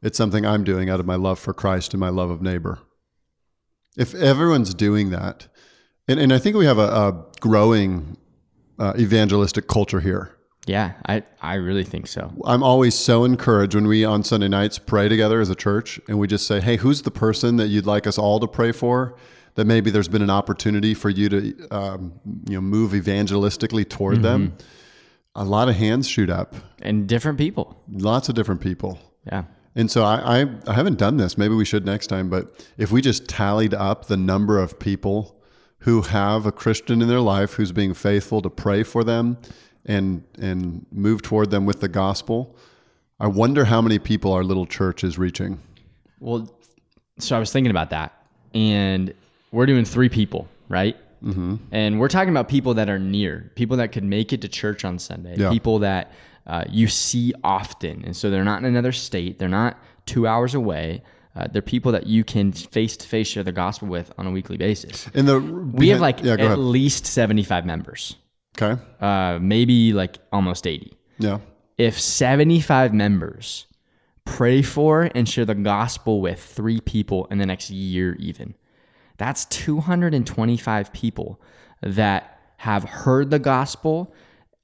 It's 0.00 0.16
something 0.16 0.46
I'm 0.46 0.64
doing 0.64 0.88
out 0.88 1.00
of 1.00 1.06
my 1.06 1.16
love 1.16 1.38
for 1.38 1.52
Christ 1.52 1.92
and 1.92 2.00
my 2.00 2.08
love 2.08 2.30
of 2.30 2.40
neighbor. 2.40 2.78
If 3.96 4.14
everyone's 4.14 4.74
doing 4.74 5.10
that, 5.10 5.48
and, 6.06 6.20
and 6.20 6.32
I 6.32 6.38
think 6.38 6.56
we 6.56 6.66
have 6.66 6.78
a, 6.78 6.82
a 6.88 7.24
growing 7.40 8.16
uh, 8.78 8.94
evangelistic 8.98 9.66
culture 9.66 10.00
here. 10.00 10.34
Yeah, 10.66 10.92
I, 11.06 11.22
I 11.40 11.54
really 11.54 11.82
think 11.84 12.06
so. 12.06 12.30
I'm 12.44 12.62
always 12.62 12.94
so 12.94 13.24
encouraged 13.24 13.74
when 13.74 13.86
we 13.86 14.04
on 14.04 14.22
Sunday 14.22 14.48
nights 14.48 14.78
pray 14.78 15.08
together 15.08 15.40
as 15.40 15.48
a 15.48 15.54
church 15.54 15.98
and 16.08 16.18
we 16.18 16.26
just 16.26 16.46
say, 16.46 16.60
hey, 16.60 16.76
who's 16.76 17.02
the 17.02 17.10
person 17.10 17.56
that 17.56 17.68
you'd 17.68 17.86
like 17.86 18.06
us 18.06 18.18
all 18.18 18.38
to 18.40 18.46
pray 18.46 18.72
for? 18.72 19.16
That 19.54 19.66
maybe 19.66 19.90
there's 19.90 20.08
been 20.08 20.22
an 20.22 20.30
opportunity 20.30 20.92
for 20.94 21.08
you 21.08 21.28
to 21.30 21.68
um, 21.70 22.12
you 22.46 22.54
know 22.54 22.60
move 22.60 22.92
evangelistically 22.92 23.88
toward 23.88 24.22
them. 24.22 24.56
A 25.34 25.44
lot 25.44 25.68
of 25.68 25.74
hands 25.76 26.06
shoot 26.08 26.30
up, 26.30 26.54
And 26.82 27.08
different 27.08 27.38
people. 27.38 27.82
lots 27.90 28.28
of 28.28 28.34
different 28.34 28.60
people. 28.60 28.98
Yeah. 29.26 29.44
And 29.78 29.88
so 29.90 30.02
I, 30.02 30.40
I, 30.40 30.46
I 30.66 30.72
haven't 30.74 30.98
done 30.98 31.18
this. 31.18 31.38
Maybe 31.38 31.54
we 31.54 31.64
should 31.64 31.86
next 31.86 32.08
time. 32.08 32.28
But 32.28 32.66
if 32.76 32.90
we 32.90 33.00
just 33.00 33.28
tallied 33.28 33.72
up 33.74 34.06
the 34.06 34.16
number 34.16 34.58
of 34.58 34.78
people 34.80 35.36
who 35.80 36.02
have 36.02 36.46
a 36.46 36.50
Christian 36.52 37.00
in 37.00 37.06
their 37.06 37.20
life 37.20 37.52
who's 37.54 37.70
being 37.70 37.94
faithful 37.94 38.42
to 38.42 38.50
pray 38.50 38.82
for 38.82 39.04
them 39.04 39.38
and 39.86 40.24
and 40.40 40.84
move 40.90 41.22
toward 41.22 41.52
them 41.52 41.64
with 41.64 41.80
the 41.80 41.86
gospel, 41.88 42.56
I 43.20 43.28
wonder 43.28 43.64
how 43.66 43.80
many 43.80 44.00
people 44.00 44.32
our 44.32 44.42
little 44.42 44.66
church 44.66 45.04
is 45.04 45.16
reaching. 45.16 45.60
Well, 46.18 46.50
so 47.20 47.36
I 47.36 47.38
was 47.38 47.52
thinking 47.52 47.70
about 47.70 47.90
that, 47.90 48.12
and 48.54 49.14
we're 49.52 49.66
doing 49.66 49.84
three 49.84 50.08
people, 50.08 50.48
right? 50.68 50.96
Mm-hmm. 51.22 51.54
And 51.70 52.00
we're 52.00 52.08
talking 52.08 52.30
about 52.30 52.48
people 52.48 52.74
that 52.74 52.88
are 52.90 52.98
near, 52.98 53.50
people 53.54 53.76
that 53.76 53.92
could 53.92 54.04
make 54.04 54.32
it 54.32 54.40
to 54.42 54.48
church 54.48 54.84
on 54.84 54.98
Sunday, 54.98 55.36
Yeah. 55.36 55.50
people 55.50 55.78
that 55.80 56.12
uh, 56.48 56.64
you 56.68 56.88
see 56.88 57.32
often, 57.44 58.02
and 58.04 58.16
so 58.16 58.30
they're 58.30 58.44
not 58.44 58.58
in 58.58 58.64
another 58.64 58.92
state, 58.92 59.38
they're 59.38 59.48
not 59.48 59.78
two 60.06 60.26
hours 60.26 60.54
away. 60.54 61.02
Uh, 61.36 61.46
they're 61.52 61.62
people 61.62 61.92
that 61.92 62.06
you 62.08 62.24
can 62.24 62.50
face 62.52 62.96
to 62.96 63.06
face 63.06 63.28
share 63.28 63.44
the 63.44 63.52
gospel 63.52 63.86
with 63.86 64.12
on 64.18 64.26
a 64.26 64.30
weekly 64.30 64.56
basis. 64.56 65.08
And 65.14 65.28
the 65.28 65.38
We 65.40 65.88
have 65.90 66.00
like 66.00 66.20
yeah, 66.24 66.32
at 66.32 66.40
ahead. 66.40 66.58
least 66.58 67.06
seventy-five 67.06 67.64
members, 67.64 68.16
Okay, 68.60 68.80
uh, 69.00 69.38
maybe 69.40 69.92
like 69.92 70.18
almost 70.32 70.66
eighty. 70.66 70.92
yeah, 71.18 71.38
if 71.76 72.00
75 72.00 72.92
members 72.92 73.66
pray 74.24 74.62
for 74.62 75.10
and 75.14 75.28
share 75.28 75.44
the 75.44 75.54
gospel 75.54 76.20
with 76.20 76.42
three 76.42 76.80
people 76.80 77.26
in 77.30 77.38
the 77.38 77.46
next 77.46 77.70
year, 77.70 78.16
even, 78.18 78.54
that's 79.16 79.44
225 79.46 80.92
people 80.92 81.40
that 81.82 82.40
have 82.58 82.82
heard 82.84 83.30
the 83.30 83.38
gospel 83.38 84.12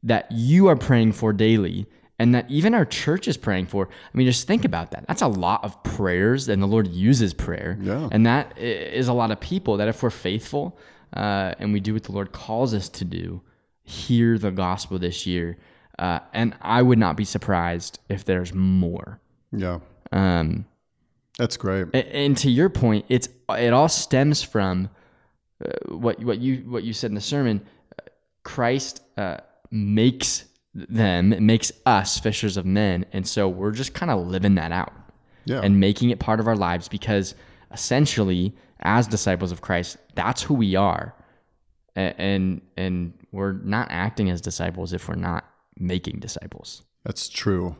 that 0.04 0.30
you 0.30 0.68
are 0.68 0.76
praying 0.76 1.12
for 1.12 1.32
daily 1.32 1.86
and 2.18 2.34
that 2.34 2.48
even 2.48 2.74
our 2.74 2.84
church 2.84 3.26
is 3.26 3.36
praying 3.36 3.66
for. 3.66 3.88
I 3.88 4.16
mean, 4.16 4.26
just 4.26 4.46
think 4.46 4.64
about 4.64 4.92
that. 4.92 5.04
That's 5.08 5.22
a 5.22 5.26
lot 5.26 5.64
of 5.64 5.82
prayers, 5.82 6.48
and 6.48 6.62
the 6.62 6.66
Lord 6.68 6.86
uses 6.86 7.34
prayer. 7.34 7.76
Yeah. 7.80 8.08
And 8.12 8.24
that 8.26 8.56
is 8.56 9.08
a 9.08 9.12
lot 9.12 9.32
of 9.32 9.40
people 9.40 9.78
that 9.78 9.88
if 9.88 10.00
we're 10.02 10.10
faithful, 10.10 10.78
uh, 11.12 11.54
and 11.58 11.72
we 11.72 11.80
do 11.80 11.92
what 11.92 12.04
the 12.04 12.12
Lord 12.12 12.30
calls 12.30 12.72
us 12.72 12.88
to 12.90 13.04
do, 13.04 13.40
hear 13.82 14.38
the 14.38 14.52
gospel 14.52 14.98
this 14.98 15.26
year. 15.26 15.56
Uh, 15.98 16.20
and 16.32 16.54
I 16.60 16.82
would 16.82 16.98
not 16.98 17.16
be 17.16 17.24
surprised 17.24 17.98
if 18.08 18.24
there's 18.24 18.54
more. 18.54 19.20
Yeah. 19.52 19.80
Um, 20.12 20.66
That's 21.38 21.56
great. 21.56 21.88
a- 21.94 22.16
and 22.16 22.36
to 22.38 22.50
your 22.50 22.68
point, 22.68 23.06
it's 23.08 23.28
it 23.50 23.72
all 23.72 23.88
stems 23.88 24.40
from 24.42 24.88
uh, 25.64 25.70
what 25.88 26.20
what 26.22 26.38
you 26.38 26.58
what 26.68 26.84
you 26.84 26.92
said 26.92 27.10
in 27.10 27.14
the 27.16 27.20
sermon. 27.20 27.60
Uh, 27.98 28.02
Christ 28.44 29.02
uh, 29.16 29.38
makes 29.70 30.44
them, 30.74 31.34
makes 31.44 31.70
us 31.86 32.18
fishers 32.18 32.56
of 32.56 32.66
men, 32.66 33.06
and 33.12 33.26
so 33.26 33.48
we're 33.48 33.70
just 33.72 33.94
kind 33.94 34.10
of 34.10 34.26
living 34.26 34.54
that 34.56 34.72
out 34.72 34.92
Yeah. 35.44 35.60
and 35.62 35.78
making 35.80 36.10
it 36.10 36.18
part 36.18 36.40
of 36.40 36.46
our 36.48 36.56
lives 36.56 36.88
because 36.88 37.34
essentially, 37.72 38.54
as 38.80 39.06
disciples 39.06 39.52
of 39.52 39.60
Christ, 39.60 39.96
that's 40.14 40.42
who 40.42 40.54
we 40.54 40.74
are, 40.74 41.14
A- 41.96 42.20
and 42.20 42.60
and 42.76 43.12
we're 43.32 43.52
not 43.52 43.88
acting 43.90 44.30
as 44.30 44.40
disciples 44.40 44.92
if 44.92 45.08
we're 45.08 45.14
not 45.14 45.44
making 45.78 46.18
disciples. 46.20 46.82
That's 47.04 47.28
true. 47.28 47.76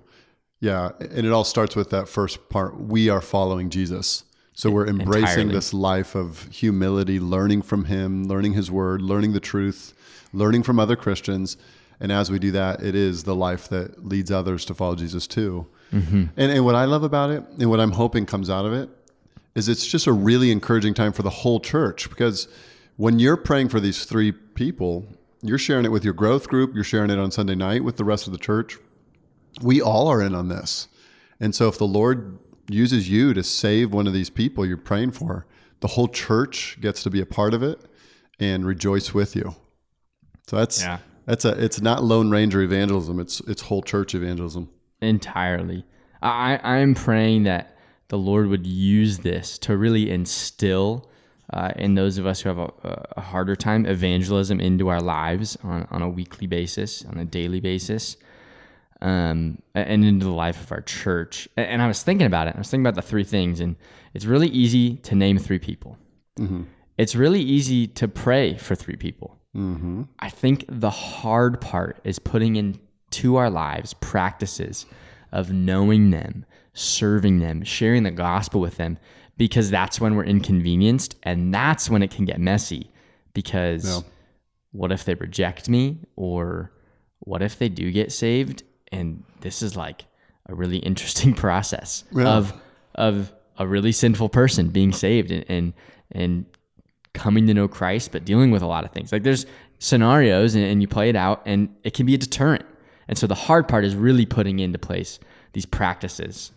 Yeah, 0.60 0.90
and 1.00 1.26
it 1.26 1.32
all 1.32 1.44
starts 1.44 1.74
with 1.76 1.90
that 1.90 2.08
first 2.08 2.48
part. 2.48 2.78
We 2.80 3.08
are 3.08 3.20
following 3.20 3.70
Jesus. 3.70 4.24
So 4.56 4.70
we're 4.70 4.86
embracing 4.86 5.22
Entirely. 5.22 5.52
this 5.54 5.74
life 5.74 6.14
of 6.14 6.44
humility, 6.52 7.18
learning 7.18 7.62
from 7.62 7.86
him, 7.86 8.24
learning 8.24 8.52
his 8.52 8.70
word, 8.70 9.02
learning 9.02 9.32
the 9.32 9.40
truth, 9.40 9.93
learning 10.34 10.62
from 10.62 10.78
other 10.78 10.96
Christians. 10.96 11.56
And 12.00 12.10
as 12.10 12.30
we 12.30 12.38
do 12.38 12.50
that, 12.52 12.82
it 12.82 12.94
is 12.94 13.24
the 13.24 13.34
life 13.34 13.68
that 13.68 14.06
leads 14.06 14.30
others 14.30 14.64
to 14.66 14.74
follow 14.74 14.96
Jesus 14.96 15.26
too. 15.26 15.66
Mm-hmm. 15.92 16.24
And, 16.36 16.52
and 16.52 16.64
what 16.64 16.74
I 16.74 16.84
love 16.84 17.04
about 17.04 17.30
it 17.30 17.44
and 17.58 17.70
what 17.70 17.80
I'm 17.80 17.92
hoping 17.92 18.26
comes 18.26 18.50
out 18.50 18.64
of 18.64 18.72
it 18.72 18.90
is 19.54 19.68
it's 19.68 19.86
just 19.86 20.06
a 20.06 20.12
really 20.12 20.50
encouraging 20.50 20.94
time 20.94 21.12
for 21.12 21.22
the 21.22 21.30
whole 21.30 21.60
church 21.60 22.10
because 22.10 22.48
when 22.96 23.18
you're 23.18 23.36
praying 23.36 23.68
for 23.68 23.80
these 23.80 24.04
three 24.04 24.32
people, 24.32 25.06
you're 25.42 25.58
sharing 25.58 25.84
it 25.84 25.92
with 25.92 26.04
your 26.04 26.14
growth 26.14 26.48
group, 26.48 26.74
you're 26.74 26.84
sharing 26.84 27.10
it 27.10 27.18
on 27.18 27.30
Sunday 27.30 27.54
night 27.54 27.84
with 27.84 27.96
the 27.96 28.04
rest 28.04 28.26
of 28.26 28.32
the 28.32 28.38
church. 28.38 28.78
We 29.62 29.80
all 29.80 30.08
are 30.08 30.20
in 30.20 30.34
on 30.34 30.48
this. 30.48 30.88
And 31.38 31.54
so 31.54 31.68
if 31.68 31.78
the 31.78 31.86
Lord 31.86 32.38
uses 32.68 33.08
you 33.08 33.34
to 33.34 33.42
save 33.42 33.92
one 33.92 34.06
of 34.06 34.12
these 34.12 34.30
people 34.30 34.64
you're 34.66 34.76
praying 34.76 35.12
for, 35.12 35.46
the 35.80 35.88
whole 35.88 36.08
church 36.08 36.78
gets 36.80 37.02
to 37.02 37.10
be 37.10 37.20
a 37.20 37.26
part 37.26 37.54
of 37.54 37.62
it 37.62 37.80
and 38.40 38.64
rejoice 38.64 39.12
with 39.12 39.36
you. 39.36 39.54
So 40.46 40.56
that's 40.56 40.82
Yeah. 40.82 40.98
that's 41.26 41.44
a 41.44 41.50
it's 41.62 41.80
not 41.80 42.04
lone 42.04 42.30
ranger 42.30 42.60
evangelism, 42.60 43.18
it's 43.20 43.40
it's 43.40 43.62
whole 43.62 43.82
church 43.82 44.14
evangelism. 44.14 44.68
entirely. 45.00 45.84
I, 46.22 46.58
I'm 46.62 46.94
praying 46.94 47.42
that 47.44 47.76
the 48.08 48.16
Lord 48.16 48.46
would 48.48 48.66
use 48.66 49.18
this 49.18 49.58
to 49.58 49.76
really 49.76 50.10
instill 50.10 51.10
uh, 51.52 51.72
in 51.76 51.94
those 51.94 52.16
of 52.16 52.24
us 52.26 52.40
who 52.40 52.48
have 52.48 52.58
a, 52.58 52.70
a 53.16 53.20
harder 53.20 53.54
time 53.54 53.84
evangelism 53.84 54.58
into 54.60 54.88
our 54.88 55.00
lives 55.02 55.58
on, 55.62 55.86
on 55.90 56.00
a 56.00 56.08
weekly 56.08 56.46
basis, 56.46 57.04
on 57.04 57.18
a 57.18 57.24
daily 57.26 57.60
basis, 57.60 58.16
um, 59.02 59.58
and 59.74 60.02
into 60.04 60.24
the 60.24 60.32
life 60.32 60.62
of 60.62 60.72
our 60.72 60.80
church. 60.80 61.46
And 61.58 61.82
I 61.82 61.86
was 61.86 62.02
thinking 62.02 62.26
about 62.26 62.48
it. 62.48 62.54
I 62.54 62.58
was 62.58 62.70
thinking 62.70 62.86
about 62.86 62.94
the 62.94 63.02
three 63.06 63.24
things, 63.24 63.60
and 63.60 63.76
it's 64.14 64.24
really 64.24 64.48
easy 64.48 64.96
to 64.96 65.14
name 65.14 65.36
three 65.38 65.58
people. 65.58 65.98
It's 66.96 67.14
really 67.14 67.40
easy 67.42 67.86
to 67.88 68.08
pray 68.08 68.56
for 68.56 68.74
three 68.74 68.96
people. 68.96 69.38
Mm-hmm. 69.54 70.02
I 70.18 70.30
think 70.30 70.64
the 70.68 70.90
hard 70.90 71.60
part 71.60 72.00
is 72.04 72.18
putting 72.18 72.56
into 72.56 73.36
our 73.36 73.50
lives 73.50 73.94
practices 73.94 74.86
of 75.32 75.52
knowing 75.52 76.10
them, 76.10 76.44
serving 76.72 77.38
them, 77.40 77.62
sharing 77.62 78.02
the 78.02 78.10
gospel 78.10 78.60
with 78.60 78.76
them, 78.76 78.98
because 79.36 79.70
that's 79.70 80.00
when 80.00 80.14
we're 80.16 80.24
inconvenienced 80.24 81.16
and 81.22 81.52
that's 81.52 81.88
when 81.90 82.02
it 82.02 82.10
can 82.10 82.24
get 82.24 82.40
messy. 82.40 82.90
Because 83.32 84.02
what 84.72 84.92
if 84.92 85.04
they 85.04 85.14
reject 85.14 85.68
me? 85.68 85.98
Or 86.16 86.70
what 87.20 87.42
if 87.42 87.58
they 87.58 87.68
do 87.68 87.90
get 87.90 88.12
saved? 88.12 88.62
And 88.92 89.24
this 89.40 89.62
is 89.62 89.76
like 89.76 90.04
a 90.46 90.54
really 90.54 90.78
interesting 90.78 91.34
process 91.44 92.04
Yeah. 92.12 92.28
of 92.28 92.52
of 92.94 93.32
a 93.58 93.66
really 93.66 93.90
sinful 93.92 94.28
person 94.28 94.68
being 94.68 94.92
saved 94.92 95.30
and, 95.32 95.44
and 95.48 95.72
and 96.12 96.44
coming 97.14 97.46
to 97.46 97.54
know 97.54 97.66
Christ, 97.66 98.12
but 98.12 98.24
dealing 98.24 98.50
with 98.50 98.62
a 98.62 98.66
lot 98.66 98.84
of 98.84 98.90
things. 98.90 99.12
Like 99.12 99.22
there's 99.22 99.46
scenarios 99.78 100.54
and, 100.54 100.64
and 100.64 100.82
you 100.82 100.88
play 100.88 101.08
it 101.08 101.16
out 101.16 101.42
and 101.46 101.74
it 101.82 101.94
can 101.94 102.06
be 102.06 102.14
a 102.14 102.18
deterrent. 102.18 102.64
And 103.08 103.16
so 103.16 103.26
the 103.26 103.34
hard 103.34 103.68
part 103.68 103.84
is 103.84 103.94
really 103.94 104.26
putting 104.26 104.58
into 104.58 104.78
place 104.78 105.18
these 105.52 105.66
practices. 105.66 106.52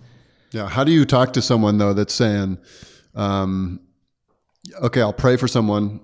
Yeah. 0.52 0.68
How 0.68 0.84
do 0.84 0.92
you 0.92 1.06
talk 1.06 1.34
to 1.34 1.42
someone 1.42 1.78
though 1.78 1.94
that's 1.94 2.14
saying, 2.14 2.58
um, 3.16 3.80
okay, 4.82 5.02
I'll 5.02 5.14
pray 5.14 5.38
for 5.38 5.48
someone 5.48 6.00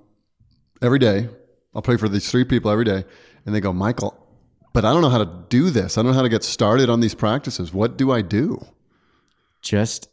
every 0.81 0.99
day. 0.99 1.29
I'll 1.73 1.81
pray 1.81 1.97
for 1.97 2.07
these 2.07 2.29
three 2.29 2.43
people 2.43 2.69
every 2.71 2.85
day. 2.85 3.05
And 3.45 3.53
they 3.53 3.59
go, 3.59 3.73
Michael, 3.73 4.17
but 4.73 4.85
I 4.85 4.93
don't 4.93 5.01
know 5.01 5.09
how 5.09 5.23
to 5.23 5.45
do 5.49 5.69
this. 5.69 5.97
I 5.97 6.01
don't 6.01 6.11
know 6.11 6.17
how 6.17 6.23
to 6.23 6.29
get 6.29 6.43
started 6.43 6.89
on 6.89 6.99
these 6.99 7.15
practices. 7.15 7.73
What 7.73 7.97
do 7.97 8.11
I 8.11 8.21
do? 8.21 8.65
Just, 9.61 10.09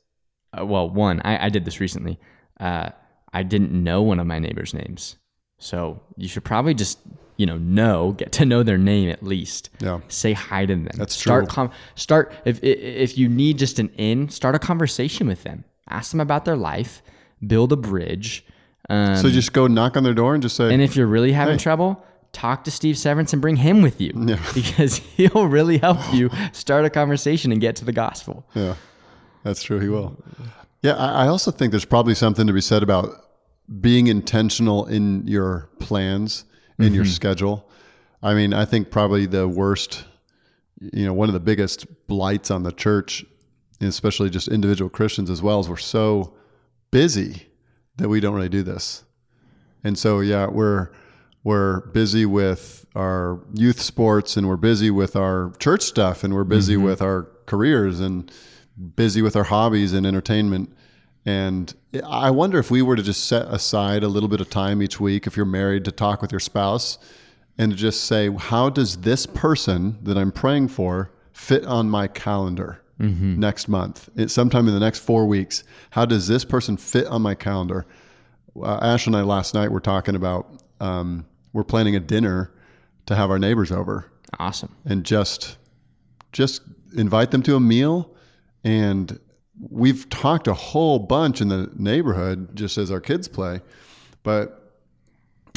uh, 0.59 0.64
well, 0.64 0.88
one, 0.88 1.20
I, 1.25 1.47
I 1.47 1.49
did 1.49 1.64
this 1.64 1.80
recently. 1.80 2.18
Uh, 2.59 2.90
I 3.33 3.43
didn't 3.43 3.73
know 3.73 4.03
one 4.03 4.19
of 4.21 4.27
my 4.27 4.39
neighbors' 4.39 4.75
names. 4.75 5.17
So 5.59 6.01
you 6.17 6.27
should 6.29 6.45
probably 6.45 6.75
just, 6.75 6.99
you 7.37 7.47
know, 7.47 7.59
know, 7.59 8.13
get 8.13 8.33
to 8.33 8.45
know 8.45 8.63
their 8.63 8.79
name 8.79 9.09
at 9.11 9.23
least. 9.23 9.69
Yeah. 9.81 10.01
Say 10.09 10.33
hi 10.33 10.67
to 10.67 10.75
them. 10.75 10.89
That's 10.95 11.15
start 11.15 11.45
true. 11.45 11.55
Com- 11.55 11.71
start 11.95 12.33
if 12.45 12.63
if 12.63 13.19
you 13.19 13.29
need 13.29 13.59
just 13.59 13.79
an 13.79 13.89
in, 13.97 14.29
start 14.31 14.55
a 14.55 14.59
conversation 14.59 15.27
with 15.27 15.43
them. 15.45 15.65
Ask 15.89 16.11
them 16.13 16.21
about 16.21 16.45
their 16.45 16.57
life. 16.57 17.03
Build 17.47 17.73
a 17.73 17.77
bridge. 17.77 18.45
Um, 18.89 19.17
So 19.17 19.29
just 19.31 19.53
go 19.53 19.67
knock 19.67 19.97
on 19.97 20.03
their 20.03 20.15
door 20.15 20.35
and 20.35 20.43
just 20.43 20.57
say, 20.57 20.73
And 20.73 20.83
if 20.83 20.97
you're 20.97 21.07
really 21.07 21.33
having 21.33 21.59
trouble, 21.59 22.05
talk 22.33 22.65
to 22.65 22.71
Steve 22.71 22.97
Severance 22.97 23.33
and 23.33 23.43
bring 23.43 23.57
him 23.57 23.83
with 23.83 24.01
you 24.01 24.13
because 24.55 24.97
he'll 24.97 25.47
really 25.47 25.79
help 25.79 25.99
you 26.15 26.31
start 26.53 26.85
a 26.85 26.91
conversation 26.91 27.53
and 27.53 27.61
get 27.61 27.77
to 27.77 27.85
the 27.85 27.93
gospel. 27.93 28.47
Yeah, 28.55 28.75
that's 29.43 29.63
true. 29.63 29.79
He 29.79 29.89
will. 29.89 30.17
Yeah, 30.83 30.95
I 30.95 31.27
also 31.27 31.51
think 31.51 31.73
there's 31.73 31.85
probably 31.85 32.15
something 32.15 32.47
to 32.47 32.53
be 32.53 32.63
said 32.63 32.83
about 32.83 33.27
being 33.81 34.07
intentional 34.07 34.87
in 34.87 35.27
your 35.27 35.69
plans, 35.79 36.45
in 36.79 36.95
your 36.95 37.05
mm-hmm. 37.05 37.13
schedule. 37.13 37.71
I 38.23 38.35
mean, 38.35 38.55
I 38.55 38.65
think 38.65 38.91
probably 38.91 39.27
the 39.27 39.47
worst, 39.47 40.05
you 40.81 41.05
know, 41.05 41.13
one 41.13 41.29
of 41.29 41.35
the 41.35 41.41
biggest 41.41 41.87
blights 42.07 42.51
on 42.51 42.63
the 42.63 42.73
church, 42.73 43.25
especially 43.81 44.31
just 44.31 44.49
individual 44.49 44.89
Christians 44.89 45.31
as 45.31 45.43
well, 45.43 45.61
is 45.61 45.69
we're 45.69 45.77
so 45.77 46.35
busy 46.91 47.47
that 47.97 48.09
we 48.09 48.21
don't 48.21 48.35
really 48.35 48.49
do 48.49 48.63
this. 48.63 49.05
And 49.85 49.99
so, 49.99 50.21
yeah, 50.21 50.47
we're 50.47 50.91
we're 51.45 51.81
busy 51.89 52.27
with 52.27 52.85
our 52.95 53.41
youth 53.55 53.81
sports, 53.81 54.37
and 54.37 54.49
we're 54.49 54.57
busy 54.57 54.91
with 54.91 55.17
our 55.17 55.53
church 55.59 55.83
stuff, 55.83 56.25
and 56.25 56.35
we're 56.35 56.45
busy 56.45 56.75
mm-hmm. 56.75 56.85
with 56.85 57.03
our 57.03 57.29
careers, 57.47 58.01
and 58.01 58.31
busy 58.81 59.23
with 59.23 59.37
our 59.37 59.45
hobbies 59.45 59.93
and 59.93 60.07
entertainment. 60.07 60.73
And 61.27 61.73
I 62.07 62.31
wonder 62.31 62.59
if 62.59 62.71
we 62.71 62.81
were 62.83 62.97
to 62.97 63.03
just 63.03 63.27
set 63.27 63.47
aside 63.49 64.03
a 64.03 64.09
little 64.09 64.29
bit 64.29 64.41
of 64.41 64.49
time 64.49 64.83
each 64.83 64.99
week, 64.99 65.27
if 65.27 65.37
you're 65.37 65.47
married, 65.47 65.85
to 65.85 65.93
talk 65.93 66.23
with 66.23 66.33
your 66.33 66.41
spouse, 66.41 66.99
and 67.59 67.73
to 67.73 67.77
just 67.77 68.05
say, 68.05 68.31
how 68.35 68.71
does 68.71 68.99
this 68.99 69.27
person 69.27 69.99
that 70.03 70.17
I'm 70.17 70.33
praying 70.33 70.69
for 70.69 71.13
fit 71.33 71.65
on 71.67 71.91
my 71.91 72.09
calendar? 72.09 72.83
Next 73.03 73.67
month, 73.67 74.11
It- 74.15 74.31
sometime 74.31 74.69
in 74.69 74.75
the 74.75 74.81
next 74.81 74.99
four 74.99 75.25
weeks, 75.25 75.65
how 75.89 76.05
does 76.05 76.29
this 76.29 76.45
person 76.45 76.77
fit 76.77 77.07
on 77.07 77.23
my 77.23 77.35
calendar? 77.35 77.87
uh, 78.63 78.79
Ash 78.83 79.07
and 79.07 79.17
I 79.17 79.23
last 79.23 79.55
night 79.55 79.73
were 79.73 79.81
talking 79.81 80.15
about 80.15 80.61
um, 80.81 81.25
we're 81.55 81.65
planning 81.65 81.97
a 81.97 82.01
dinner 82.01 82.51
to 83.07 83.15
have 83.17 83.31
our 83.31 83.39
neighbors 83.39 83.73
over 83.73 84.13
Awesome. 84.39 84.75
and 84.85 85.03
just 85.05 85.57
just 86.33 86.61
invite 86.95 87.31
them 87.31 87.43
to 87.45 87.57
a 87.57 87.61
meal 87.61 88.11
and 88.64 89.19
we've 89.69 90.09
talked 90.09 90.47
a 90.49 90.55
whole 90.55 90.99
bunch 90.99 91.40
in 91.40 91.49
the 91.49 91.71
neighborhood 91.76 92.55
just 92.57 92.79
as 92.79 92.90
our 92.90 93.00
kids 93.00 93.29
play 93.29 93.61
but 94.23 94.75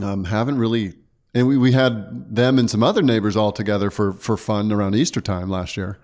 um, 0.02 0.24
haven't 0.26 0.58
really 0.58 0.94
and 1.36 1.48
we, 1.48 1.58
we 1.58 1.72
had 1.72 2.36
them 2.36 2.60
and 2.60 2.70
some 2.70 2.84
other 2.84 3.02
neighbors 3.02 3.36
all 3.38 3.52
together 3.52 3.90
for 3.90 4.14
for 4.14 4.36
fun 4.38 4.72
around 4.72 4.96
easter 4.96 5.22
time 5.22 5.50
last 5.50 5.78
year 5.78 6.00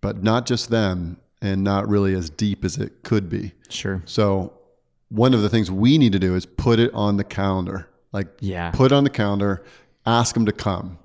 but 0.00 0.22
not 0.22 0.46
just 0.46 0.70
them 0.70 1.16
and 1.42 1.62
not 1.64 1.88
really 1.88 2.14
as 2.14 2.30
deep 2.30 2.64
as 2.64 2.76
it 2.78 3.02
could 3.02 3.28
be 3.28 3.52
Sure. 3.68 4.02
so 4.06 4.52
one 5.08 5.34
of 5.34 5.42
the 5.42 5.48
things 5.48 5.70
we 5.70 5.98
need 5.98 6.12
to 6.12 6.18
do 6.18 6.34
is 6.34 6.44
put 6.46 6.78
it 6.80 6.92
on 6.92 7.18
the 7.18 7.24
calendar. 7.24 7.88
Like 8.12 8.28
Yeah. 8.40 8.70
put 8.72 8.90
it 8.90 8.94
on 8.94 9.04
the 9.04 9.10
calendar, 9.10 9.64
ask 10.06 10.34
them 10.34 10.44
to 10.46 10.52
come 10.52 10.98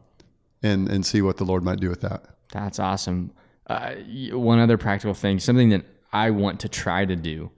and 0.63 0.89
and 0.89 1.05
see 1.05 1.21
what 1.21 1.37
the 1.37 1.43
Lord 1.45 1.63
might 1.63 1.79
do 1.79 1.89
with 1.89 2.01
that. 2.01 2.23
That's 2.51 2.79
awesome. 2.79 3.31
Uh, 3.69 3.91
one 4.33 4.59
other 4.59 4.77
practical 4.77 5.13
thing, 5.13 5.39
something 5.39 5.69
that 5.69 5.85
I 6.11 6.31
want 6.31 6.59
to 6.61 6.69
try 6.69 7.05
to 7.05 7.15
do 7.15 7.51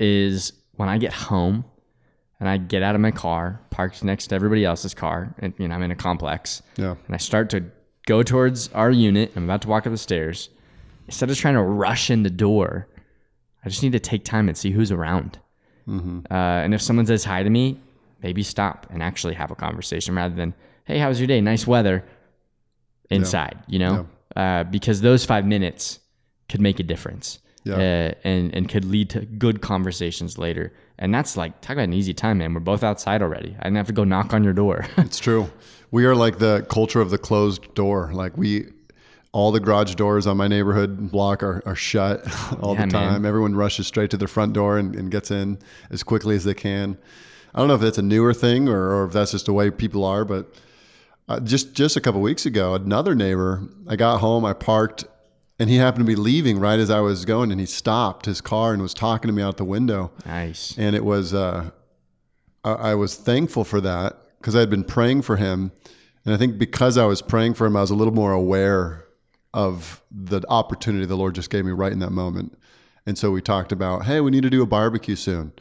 is 0.00 0.52
when 0.72 0.88
I 0.88 0.98
get 0.98 1.12
home 1.12 1.64
and 2.40 2.48
I 2.48 2.56
get 2.56 2.82
out 2.82 2.96
of 2.96 3.00
my 3.00 3.12
car, 3.12 3.60
parked 3.70 4.02
next 4.02 4.26
to 4.28 4.34
everybody 4.34 4.64
else's 4.64 4.92
car, 4.94 5.32
and 5.38 5.54
you 5.56 5.68
know, 5.68 5.74
I'm 5.76 5.82
in 5.82 5.92
a 5.92 5.96
complex, 5.96 6.60
Yeah. 6.76 6.96
and 7.06 7.14
I 7.14 7.18
start 7.18 7.50
to 7.50 7.64
go 8.06 8.22
towards 8.24 8.68
our 8.72 8.90
unit. 8.90 9.32
I'm 9.36 9.44
about 9.44 9.62
to 9.62 9.68
walk 9.68 9.86
up 9.86 9.92
the 9.92 9.96
stairs. 9.96 10.50
Instead 11.06 11.30
of 11.30 11.36
trying 11.38 11.54
to 11.54 11.62
rush 11.62 12.10
in 12.10 12.24
the 12.24 12.30
door, 12.30 12.88
I 13.64 13.68
just 13.68 13.82
need 13.82 13.92
to 13.92 14.00
take 14.00 14.24
time 14.24 14.48
and 14.48 14.58
see 14.58 14.72
who's 14.72 14.90
around. 14.90 15.38
Uh, 15.86 16.34
and 16.34 16.74
if 16.74 16.80
someone 16.82 17.06
says 17.06 17.24
hi 17.24 17.42
to 17.42 17.50
me, 17.50 17.78
maybe 18.22 18.42
stop 18.42 18.86
and 18.90 19.02
actually 19.02 19.34
have 19.34 19.50
a 19.50 19.54
conversation 19.54 20.14
rather 20.16 20.34
than, 20.34 20.54
hey, 20.86 20.98
how 20.98 21.08
was 21.08 21.20
your 21.20 21.26
day? 21.28 21.40
Nice 21.40 21.66
weather 21.66 22.04
inside, 23.10 23.58
you 23.68 23.78
know? 23.78 24.08
Uh, 24.36 24.64
because 24.64 25.00
those 25.00 25.24
five 25.24 25.46
minutes 25.46 26.00
could 26.48 26.60
make 26.60 26.80
a 26.80 26.82
difference 26.82 27.38
Yeah. 27.64 27.74
uh, 27.76 28.14
and, 28.28 28.54
and 28.54 28.68
could 28.68 28.84
lead 28.84 29.10
to 29.10 29.20
good 29.24 29.60
conversations 29.62 30.38
later. 30.38 30.72
And 30.98 31.14
that's 31.14 31.36
like, 31.36 31.60
talk 31.60 31.72
about 31.72 31.84
an 31.84 31.92
easy 31.92 32.14
time, 32.14 32.38
man. 32.38 32.52
We're 32.54 32.60
both 32.60 32.82
outside 32.84 33.22
already. 33.22 33.56
I 33.58 33.64
didn't 33.64 33.76
have 33.76 33.86
to 33.88 33.92
go 33.92 34.04
knock 34.04 34.32
on 34.34 34.44
your 34.44 34.52
door. 34.52 34.86
It's 34.98 35.18
true. 35.18 35.50
We 35.90 36.04
are 36.06 36.14
like 36.16 36.38
the 36.38 36.66
culture 36.68 37.00
of 37.00 37.10
the 37.10 37.18
closed 37.18 37.74
door. 37.74 38.10
Like 38.12 38.36
we, 38.36 38.66
all 39.32 39.50
the 39.52 39.60
garage 39.60 39.94
doors 39.94 40.26
on 40.26 40.36
my 40.36 40.48
neighborhood 40.48 41.10
block 41.10 41.42
are, 41.42 41.62
are 41.66 41.74
shut 41.76 42.22
all 42.60 42.74
Yeah, 42.74 42.86
the 42.86 42.92
man. 42.92 43.12
time. 43.12 43.24
Everyone 43.24 43.54
rushes 43.54 43.86
straight 43.86 44.10
to 44.10 44.16
their 44.16 44.28
front 44.28 44.52
door 44.52 44.78
and, 44.78 44.94
and 44.96 45.10
gets 45.10 45.30
in 45.30 45.58
as 45.90 46.02
quickly 46.02 46.34
as 46.36 46.44
they 46.44 46.54
can. 46.54 46.96
I 47.54 47.58
don't 47.60 47.68
know 47.68 47.74
if 47.76 47.80
that's 47.80 47.98
a 47.98 48.02
newer 48.02 48.34
thing 48.34 48.68
or, 48.68 48.92
or 48.94 49.04
if 49.06 49.12
that's 49.12 49.30
just 49.30 49.46
the 49.46 49.52
way 49.52 49.70
people 49.70 50.04
are, 50.04 50.24
but 50.24 50.52
uh, 51.28 51.40
just 51.40 51.74
just 51.74 51.96
a 51.96 52.00
couple 52.00 52.20
weeks 52.20 52.46
ago, 52.46 52.74
another 52.74 53.14
neighbor, 53.14 53.62
I 53.88 53.96
got 53.96 54.20
home, 54.20 54.44
I 54.44 54.52
parked, 54.52 55.04
and 55.58 55.70
he 55.70 55.76
happened 55.76 56.04
to 56.04 56.06
be 56.06 56.16
leaving 56.16 56.58
right 56.58 56.78
as 56.78 56.90
I 56.90 57.00
was 57.00 57.24
going, 57.24 57.50
and 57.50 57.60
he 57.60 57.66
stopped 57.66 58.26
his 58.26 58.40
car 58.40 58.72
and 58.72 58.82
was 58.82 58.94
talking 58.94 59.28
to 59.28 59.32
me 59.32 59.42
out 59.42 59.56
the 59.56 59.64
window. 59.64 60.12
Nice. 60.26 60.76
and 60.76 60.94
it 60.94 61.04
was 61.04 61.32
uh, 61.32 61.70
I, 62.62 62.72
I 62.72 62.94
was 62.94 63.16
thankful 63.16 63.64
for 63.64 63.80
that 63.80 64.18
because 64.38 64.54
I 64.54 64.60
had 64.60 64.70
been 64.70 64.84
praying 64.84 65.22
for 65.22 65.36
him, 65.36 65.72
and 66.24 66.34
I 66.34 66.36
think 66.36 66.58
because 66.58 66.98
I 66.98 67.06
was 67.06 67.22
praying 67.22 67.54
for 67.54 67.66
him, 67.66 67.76
I 67.76 67.80
was 67.80 67.90
a 67.90 67.94
little 67.94 68.14
more 68.14 68.32
aware 68.32 69.06
of 69.54 70.02
the 70.10 70.42
opportunity 70.48 71.06
the 71.06 71.16
Lord 71.16 71.34
just 71.34 71.48
gave 71.48 71.64
me 71.64 71.72
right 71.72 71.92
in 71.92 72.00
that 72.00 72.12
moment, 72.12 72.58
and 73.06 73.16
so 73.16 73.30
we 73.30 73.40
talked 73.40 73.72
about, 73.72 74.04
hey, 74.04 74.20
we 74.20 74.30
need 74.30 74.42
to 74.42 74.50
do 74.50 74.62
a 74.62 74.66
barbecue 74.66 75.16
soon, 75.16 75.52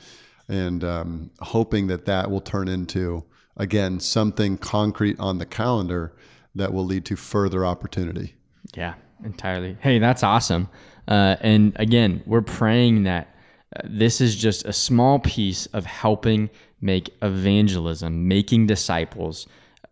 and 0.49 0.83
um, 0.83 1.31
hoping 1.39 1.87
that 1.87 2.05
that 2.05 2.29
will 2.29 2.41
turn 2.41 2.67
into 2.67 3.23
again 3.57 3.99
something 3.99 4.57
concrete 4.57 5.19
on 5.19 5.37
the 5.37 5.45
calendar 5.45 6.13
that 6.55 6.73
will 6.73 6.85
lead 6.85 7.05
to 7.05 7.15
further 7.15 7.65
opportunity. 7.65 8.35
Yeah, 8.75 8.93
entirely. 9.23 9.77
Hey, 9.81 9.99
that's 9.99 10.23
awesome. 10.23 10.69
Uh, 11.07 11.35
and 11.41 11.73
again, 11.77 12.23
we're 12.25 12.41
praying 12.41 13.03
that 13.03 13.35
uh, 13.75 13.81
this 13.85 14.21
is 14.21 14.35
just 14.35 14.65
a 14.65 14.73
small 14.73 15.19
piece 15.19 15.65
of 15.67 15.85
helping 15.85 16.49
make 16.79 17.09
evangelism, 17.21 18.27
making 18.27 18.67
disciples 18.67 19.47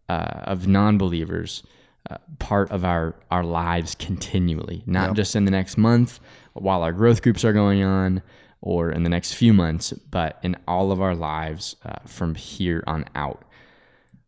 uh, 0.09 0.43
of 0.43 0.67
non-believers, 0.67 1.63
uh, 2.09 2.17
part 2.39 2.69
of 2.71 2.83
our 2.83 3.15
our 3.29 3.43
lives 3.43 3.95
continually, 3.95 4.83
not 4.85 5.15
just 5.15 5.35
in 5.35 5.45
the 5.45 5.51
next 5.51 5.77
month 5.77 6.19
while 6.53 6.83
our 6.83 6.91
growth 6.91 7.21
groups 7.21 7.45
are 7.45 7.53
going 7.53 7.83
on, 7.83 8.21
or 8.61 8.91
in 8.91 9.03
the 9.03 9.09
next 9.09 9.33
few 9.33 9.53
months, 9.53 9.91
but 9.91 10.39
in 10.43 10.55
all 10.67 10.91
of 10.91 11.01
our 11.01 11.15
lives 11.15 11.75
uh, 11.83 11.95
from 12.05 12.35
here 12.35 12.83
on 12.85 13.05
out. 13.15 13.43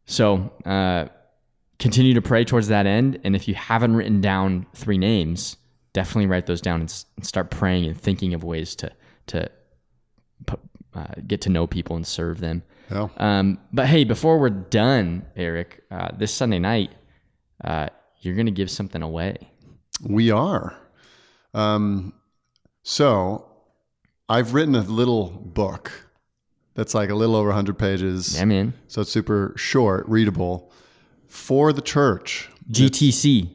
So. 0.06 0.52
Uh, 0.66 1.06
continue 1.80 2.14
to 2.14 2.22
pray 2.22 2.46
towards 2.46 2.70
that 2.70 2.86
end. 2.86 3.20
And 3.26 3.36
if 3.36 3.46
you 3.48 3.56
haven't 3.56 3.94
written 3.96 4.22
down 4.22 4.66
three 4.74 4.98
names, 4.98 5.58
definitely 5.92 6.28
write 6.28 6.46
those 6.46 6.62
down 6.62 6.80
and, 6.80 6.90
s- 6.90 7.06
and 7.18 7.26
start 7.26 7.52
praying 7.52 7.84
and 7.86 8.00
thinking 8.00 8.34
of 8.34 8.42
ways 8.44 8.74
to 8.78 8.92
to 9.28 9.50
uh, 10.94 11.06
get 11.28 11.42
to 11.42 11.50
know 11.50 11.68
people 11.68 11.96
and 11.98 12.06
serve 12.08 12.40
them. 12.40 12.64
Yeah. 12.90 13.10
Um, 13.18 13.60
but 13.74 13.88
hey, 13.88 14.04
before 14.06 14.38
we're 14.40 14.50
done, 14.50 15.26
Eric, 15.36 15.84
uh, 15.92 16.10
this 16.16 16.34
Sunday 16.34 16.60
night, 16.60 16.92
uh, 17.64 17.90
you're 18.22 18.36
gonna 18.36 18.52
give 18.52 18.70
something 18.72 19.02
away. 19.02 19.36
We 20.08 20.32
are. 20.32 20.78
Um, 21.54 22.14
so 22.84 23.46
I've 24.30 24.54
written 24.54 24.76
a 24.76 24.82
little 24.82 25.30
book 25.30 25.92
that's 26.76 26.94
like 26.94 27.10
a 27.10 27.16
little 27.16 27.36
over 27.36 27.50
100 27.50 27.78
pages. 27.78 28.36
Yeah, 28.38 28.46
man. 28.46 28.74
So 28.88 29.02
it's 29.02 29.12
super 29.12 29.54
short, 29.56 30.08
readable 30.08 30.72
for 31.28 31.74
the 31.74 31.82
church. 31.82 32.50
GTC, 32.72 33.50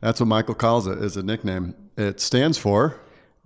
That's 0.00 0.20
what 0.20 0.26
Michael 0.26 0.54
calls 0.54 0.86
it 0.86 0.98
as 0.98 1.16
a 1.16 1.22
nickname. 1.22 1.74
It 1.96 2.20
stands 2.20 2.56
for, 2.58 3.00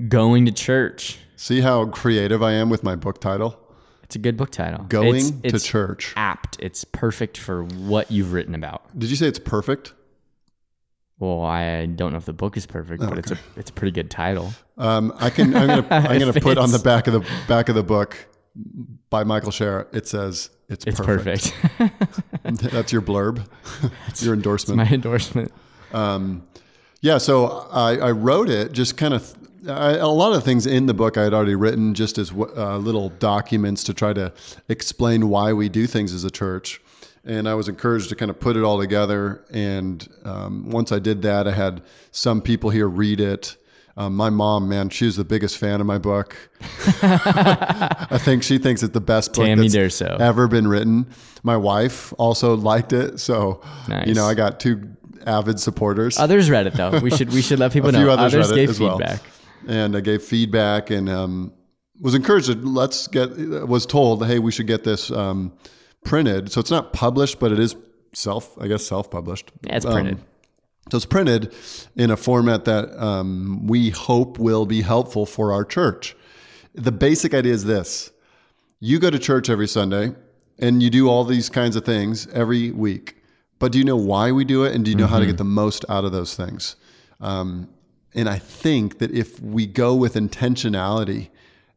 going 0.09 0.45
to 0.47 0.53
church. 0.53 1.19
see 1.37 1.61
how 1.61 1.87
creative 1.87 2.43
I 2.43 2.53
am 2.53 2.69
with 2.71 2.83
my 2.85 2.95
book 2.97 3.21
title? 3.21 3.59
It's 4.03 4.15
a 4.15 4.19
good 4.21 4.37
book 4.37 4.51
title. 4.51 4.85
Going 4.85 5.17
It's- 5.17 5.31
to 5.31 5.39
it's 5.57 5.65
church. 5.67 6.13
Apt. 6.17 6.57
It's 6.61 6.85
perfect 6.85 7.39
for 7.39 7.65
what 7.65 8.11
you've 8.11 8.33
written 8.33 8.55
about. 8.55 8.97
Did 8.97 9.11
you 9.11 9.17
say 9.17 9.27
it's 9.27 9.39
perfect? 9.41 9.95
Well, 11.19 11.43
I 11.43 11.87
don't 11.87 12.13
know 12.13 12.19
if 12.19 12.27
the 12.27 12.33
book 12.35 12.57
is 12.57 12.67
perfect, 12.67 13.03
but 13.03 13.17
it's 13.19 13.31
a 13.31 13.39
it's 13.57 13.71
a 13.71 13.73
pretty 13.73 13.91
good 13.91 14.11
title. 14.11 14.53
Um, 14.77 15.15
I 15.19 15.31
can. 15.31 15.57
I'm 15.57 15.67
gonna. 15.67 15.87
I'm 15.91 16.19
gonna 16.21 16.35
put 16.35 16.59
on 16.59 16.71
the 16.73 16.79
back 16.79 17.07
of 17.07 17.15
the 17.15 17.27
back 17.49 17.71
of 17.71 17.75
the 17.75 17.83
book 17.83 18.19
by 19.11 19.25
Michael 19.25 19.51
Shara. 19.53 19.87
It 19.95 20.07
says 20.09 20.51
it's, 20.69 20.85
It's 20.87 21.01
perfect. 21.01 21.55
perfect. 21.79 22.73
That's 22.73 22.93
your 22.93 23.03
blurb, 23.03 23.47
your 24.23 24.35
endorsement. 24.35 24.79
My 24.79 24.89
endorsement. 24.89 25.53
Yeah, 27.01 27.19
so 27.19 27.69
I, 27.71 27.97
I 27.99 28.11
wrote 28.11 28.49
it 28.49 28.73
just 28.73 28.97
kind 28.97 29.15
of. 29.15 29.35
I, 29.69 29.95
a 29.95 30.07
lot 30.07 30.33
of 30.33 30.45
things 30.45 30.65
in 30.67 30.87
the 30.87 30.95
book 30.95 31.17
I 31.17 31.25
had 31.25 31.35
already 31.35 31.57
written 31.57 31.93
just 31.95 32.19
as 32.19 32.31
uh, 32.31 32.79
little 32.79 33.09
documents 33.09 33.83
to 33.85 33.95
try 33.95 34.13
to 34.13 34.33
explain 34.69 35.29
why 35.29 35.53
we 35.53 35.69
do 35.69 35.89
things 35.89 36.15
as 36.15 36.23
a 36.23 36.31
church. 36.31 36.81
And 37.25 37.49
I 37.49 37.55
was 37.55 37.69
encouraged 37.69 38.09
to 38.11 38.15
kind 38.15 38.31
of 38.31 38.39
put 38.39 38.57
it 38.57 38.63
all 38.63 38.79
together. 38.79 39.45
And 39.51 40.09
um, 40.25 40.71
once 40.71 40.93
I 40.93 41.01
did 41.01 41.23
that, 41.23 41.49
I 41.49 41.53
had 41.53 41.83
some 42.13 42.41
people 42.43 42.71
here 42.71 42.87
read 42.89 43.21
it. 43.21 43.57
Um, 43.99 44.15
my 44.15 44.29
mom, 44.31 44.69
man, 44.69 44.91
she's 44.91 45.17
the 45.17 45.25
biggest 45.25 45.57
fan 45.57 45.81
of 45.81 45.87
my 45.87 45.97
book. 45.99 46.37
I 47.03 48.19
think 48.21 48.43
she 48.43 48.59
thinks 48.59 48.83
it's 48.83 48.93
the 48.93 49.01
best 49.01 49.33
book 49.35 49.47
Tammy 49.47 49.69
that's 49.69 49.75
Durso. 50.01 50.21
ever 50.21 50.49
been 50.49 50.67
written. 50.69 51.07
My 51.43 51.57
wife 51.57 52.13
also 52.19 52.55
liked 52.57 52.93
it, 52.93 53.21
so 53.21 53.63
Nice. 53.89 54.07
you 54.07 54.15
know 54.15 54.27
I 54.27 54.35
got 54.35 54.61
two 54.61 54.89
avid 55.27 55.59
supporters. 55.61 56.19
Others 56.19 56.51
read 56.51 56.67
it 56.67 56.75
though. 56.75 56.99
We 56.99 57.11
should 57.11 57.33
we 57.33 57.41
should 57.43 57.59
let 57.59 57.73
people 57.77 57.89
A 57.91 57.93
few 57.93 58.05
know. 58.05 58.11
others 58.13 58.35
Others 58.35 58.53
gave 58.53 58.71
as 58.71 58.81
well. 58.81 58.99
feedback. 58.99 59.21
and 59.67 59.97
I 59.97 60.01
gave 60.01 60.23
feedback 60.23 60.91
and 60.91 61.09
um, 61.09 61.53
was 62.01 62.15
encouraged. 62.15 62.47
To, 62.49 62.55
let's 62.55 63.07
get. 63.09 63.31
Was 63.67 63.87
told, 63.87 64.27
hey, 64.27 64.39
we 64.39 64.53
should 64.53 64.67
get 64.67 64.85
this 64.85 65.11
um, 65.11 65.53
printed. 66.05 66.53
So 66.53 66.61
it's 66.61 66.71
not 66.71 66.93
published, 66.93 67.39
but 67.39 67.53
it 67.53 67.59
is 67.59 67.75
self. 68.13 68.57
I 68.61 68.67
guess 68.69 68.85
self 68.85 69.11
published. 69.11 69.53
Yeah, 69.63 69.77
it's 69.77 69.87
printed. 69.87 70.19
So 70.91 70.97
it's 70.97 71.07
printed 71.07 71.53
in 71.97 72.11
a 72.11 72.17
format 72.17 72.65
that 72.67 72.97
um, 73.03 73.67
we 73.67 73.91
hope 73.91 74.39
will 74.39 74.67
be 74.67 74.83
helpful 74.83 75.27
for 75.27 75.53
our 75.53 75.65
church. 75.65 76.17
The 76.75 76.93
basic 76.93 77.35
idea 77.35 77.53
is 77.53 77.65
this 77.65 78.13
you 78.79 78.99
go 78.99 79.11
to 79.11 79.19
church 79.19 79.51
every 79.51 79.67
Sunday 79.67 80.15
and 80.59 80.83
you 80.83 80.91
do 80.91 81.09
all 81.09 81.25
these 81.25 81.49
kinds 81.49 81.77
of 81.77 81.85
things 81.85 82.29
every 82.29 82.71
week. 82.71 83.17
But 83.59 83.73
do 83.73 83.79
you 83.79 83.85
know 83.85 83.97
why 83.97 84.33
we 84.33 84.45
do 84.45 84.65
it? 84.65 84.75
And 84.75 84.85
do 84.85 84.91
you 84.91 84.97
know 84.97 85.07
how 85.07 85.19
to 85.19 85.27
get 85.27 85.39
the 85.39 85.45
most 85.45 85.85
out 85.89 86.05
of 86.05 86.13
those 86.13 86.37
things? 86.37 86.77
Um, 87.21 87.69
and 88.15 88.29
I 88.29 88.39
think 88.39 88.99
that 88.99 89.11
if 89.11 89.41
we 89.41 89.67
go 89.67 89.95
with 89.95 90.15
intentionality 90.15 91.31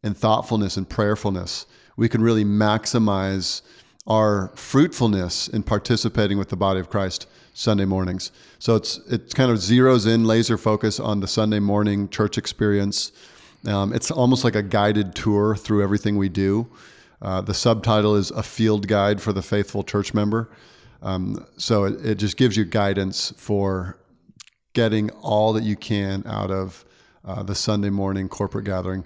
and 0.04 0.15
thoughtfulness 0.15 0.78
and 0.78 0.88
prayerfulness, 0.89 1.65
we 1.95 2.10
can 2.10 2.22
really 2.22 2.43
maximize 2.43 3.62
our 4.08 4.50
fruitfulness 4.56 5.48
in 5.48 5.63
participating 5.63 6.38
with 6.38 6.50
the 6.50 6.58
body 6.58 6.80
of 6.80 6.89
Christ 6.89 7.28
Sunday 7.54 7.86
mornings. 7.86 8.32
So 8.60 8.76
it's 8.76 8.98
it 9.10 9.34
kind 9.36 9.52
of 9.52 9.58
zeroes 9.58 10.08
in 10.08 10.26
laser 10.26 10.58
focus 10.58 11.00
on 11.00 11.20
the 11.20 11.28
Sunday 11.28 11.60
morning 11.60 12.10
church 12.10 12.38
experience. 12.38 13.12
Um, 13.66 13.94
it's 13.94 14.12
almost 14.12 14.44
like 14.44 14.56
a 14.56 14.64
guided 14.64 15.16
tour 15.16 15.56
through 15.56 15.84
everything 15.84 16.18
we 16.18 16.30
do. 16.30 16.68
Uh, 17.22 17.42
the 17.42 17.54
subtitle 17.54 18.16
is 18.16 18.32
a 18.32 18.44
field 18.44 18.88
guide 18.88 19.22
for 19.22 19.34
the 19.34 19.42
faithful 19.42 19.84
church 19.84 20.14
member. 20.14 20.50
Um, 21.02 21.46
so 21.58 21.86
it, 21.86 22.06
it 22.06 22.16
just 22.16 22.38
gives 22.38 22.56
you 22.56 22.66
guidance 22.66 23.34
for 23.38 23.98
getting 24.74 25.10
all 25.12 25.54
that 25.54 25.64
you 25.64 25.76
can 25.76 26.24
out 26.26 26.52
of 26.52 26.86
uh, 27.26 27.44
the 27.44 27.56
Sunday 27.56 27.90
morning 27.90 28.30
corporate 28.30 28.66
gathering. 28.66 29.04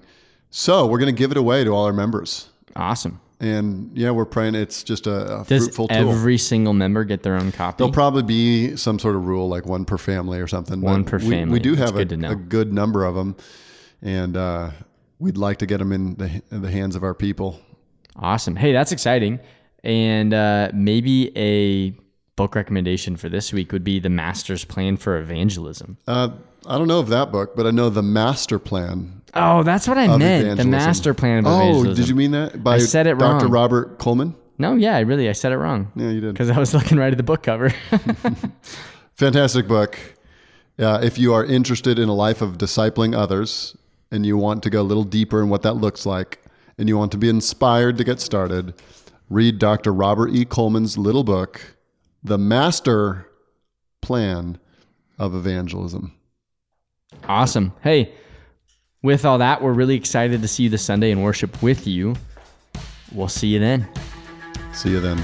So 0.51 0.85
we're 0.85 0.99
going 0.99 1.13
to 1.13 1.17
give 1.17 1.31
it 1.31 1.37
away 1.37 1.63
to 1.63 1.71
all 1.71 1.85
our 1.85 1.93
members. 1.93 2.49
Awesome. 2.75 3.19
And 3.43 3.91
yeah, 3.93 4.11
we're 4.11 4.23
praying 4.23 4.55
it's 4.55 4.83
just 4.83 5.05
a, 5.05 5.41
a 5.41 5.43
Does 5.43 5.65
fruitful 5.65 5.89
tool. 5.89 5.97
every 5.97 6.37
single 6.37 6.71
member 6.71 7.03
get 7.03 7.23
their 7.23 7.35
own 7.35 7.51
copy? 7.51 7.75
There'll 7.77 7.91
probably 7.91 8.23
be 8.23 8.77
some 8.77 8.97
sort 8.99 9.17
of 9.17 9.25
rule, 9.25 9.49
like 9.49 9.65
one 9.65 9.83
per 9.83 9.97
family 9.97 10.39
or 10.39 10.47
something. 10.47 10.79
One 10.79 11.03
per 11.03 11.17
we, 11.17 11.29
family. 11.29 11.51
We 11.51 11.59
do 11.59 11.75
That's 11.75 11.91
have 11.91 11.99
a, 11.99 12.05
good 12.05 12.21
to 12.21 12.29
a 12.29 12.35
good 12.35 12.71
number 12.71 13.03
of 13.03 13.15
them, 13.15 13.35
and 14.01 14.37
uh, 14.37 14.71
we'd 15.19 15.35
like 15.35 15.57
to 15.57 15.65
get 15.65 15.79
them 15.79 15.91
in 15.91 16.15
the, 16.15 16.41
in 16.51 16.61
the 16.61 16.71
hands 16.71 16.95
of 16.95 17.03
our 17.03 17.13
people. 17.13 17.59
Awesome. 18.15 18.55
Hey, 18.55 18.71
that's 18.71 18.93
exciting. 18.93 19.41
And 19.83 20.33
uh, 20.33 20.71
maybe 20.73 21.37
a 21.37 21.93
book 22.35 22.55
recommendation 22.55 23.15
for 23.15 23.29
this 23.29 23.53
week 23.53 23.71
would 23.71 23.83
be 23.83 23.99
The 23.99 24.09
Master's 24.09 24.65
Plan 24.65 24.97
for 24.97 25.17
Evangelism. 25.17 25.97
Uh, 26.07 26.29
I 26.65 26.77
don't 26.77 26.87
know 26.87 26.99
of 26.99 27.09
that 27.09 27.31
book, 27.31 27.55
but 27.55 27.67
I 27.67 27.71
know 27.71 27.89
the 27.89 28.01
master 28.03 28.57
plan 28.59 29.21
Oh, 29.35 29.63
that's 29.63 29.87
what 29.87 29.97
I 29.97 30.15
meant. 30.15 30.57
The. 30.57 30.65
Master 30.65 31.13
Plan 31.13 31.39
of 31.39 31.45
Evangelism. 31.45 31.61
oh, 31.61 31.69
Evangelism. 31.71 32.03
did 32.03 32.09
you 32.09 32.15
mean 32.15 32.31
that? 32.31 32.63
By 32.63 32.75
I 32.75 32.77
said 32.77 33.07
it 33.07 33.17
Dr. 33.17 33.45
wrong. 33.45 33.51
Robert 33.51 33.97
Coleman. 33.97 34.35
No, 34.59 34.75
yeah, 34.75 34.95
I 34.95 34.99
really, 34.99 35.27
I 35.27 35.31
said 35.31 35.51
it 35.51 35.57
wrong. 35.57 35.91
Yeah, 35.95 36.09
you 36.09 36.21
did. 36.21 36.33
Because 36.33 36.51
I 36.51 36.59
was 36.59 36.73
looking 36.75 36.99
right 36.99 37.11
at 37.11 37.17
the 37.17 37.23
book 37.23 37.41
cover. 37.41 37.71
Fantastic 39.15 39.67
book. 39.67 39.97
Uh, 40.77 40.99
if 41.03 41.17
you 41.17 41.33
are 41.33 41.43
interested 41.43 41.99
in 41.99 42.09
a 42.09 42.13
life 42.13 42.41
of 42.41 42.57
discipling 42.57 43.15
others 43.15 43.75
and 44.11 44.25
you 44.25 44.37
want 44.37 44.61
to 44.63 44.69
go 44.69 44.81
a 44.81 44.83
little 44.83 45.03
deeper 45.03 45.41
in 45.41 45.49
what 45.49 45.61
that 45.63 45.73
looks 45.73 46.05
like 46.05 46.39
and 46.77 46.87
you 46.87 46.97
want 46.97 47.11
to 47.11 47.17
be 47.17 47.29
inspired 47.29 47.97
to 47.97 48.03
get 48.03 48.19
started, 48.19 48.73
read 49.29 49.57
Dr. 49.59 49.91
Robert 49.93 50.29
E. 50.29 50.45
Coleman's 50.45 50.97
little 50.97 51.23
book, 51.23 51.75
The 52.23 52.37
Master 52.37 53.27
Plan 54.01 54.57
of 55.19 55.35
Evangelism. 55.35 56.13
Awesome. 57.27 57.73
Hey, 57.83 58.13
with 59.01 59.25
all 59.25 59.39
that, 59.39 59.61
we're 59.61 59.73
really 59.73 59.95
excited 59.95 60.41
to 60.41 60.47
see 60.47 60.63
you 60.63 60.69
this 60.69 60.83
Sunday 60.83 61.11
and 61.11 61.21
worship 61.21 61.61
with 61.61 61.85
you. 61.85 62.15
We'll 63.11 63.27
see 63.27 63.47
you 63.47 63.59
then. 63.59 63.87
See 64.73 64.91
you 64.91 65.01
then. 65.01 65.21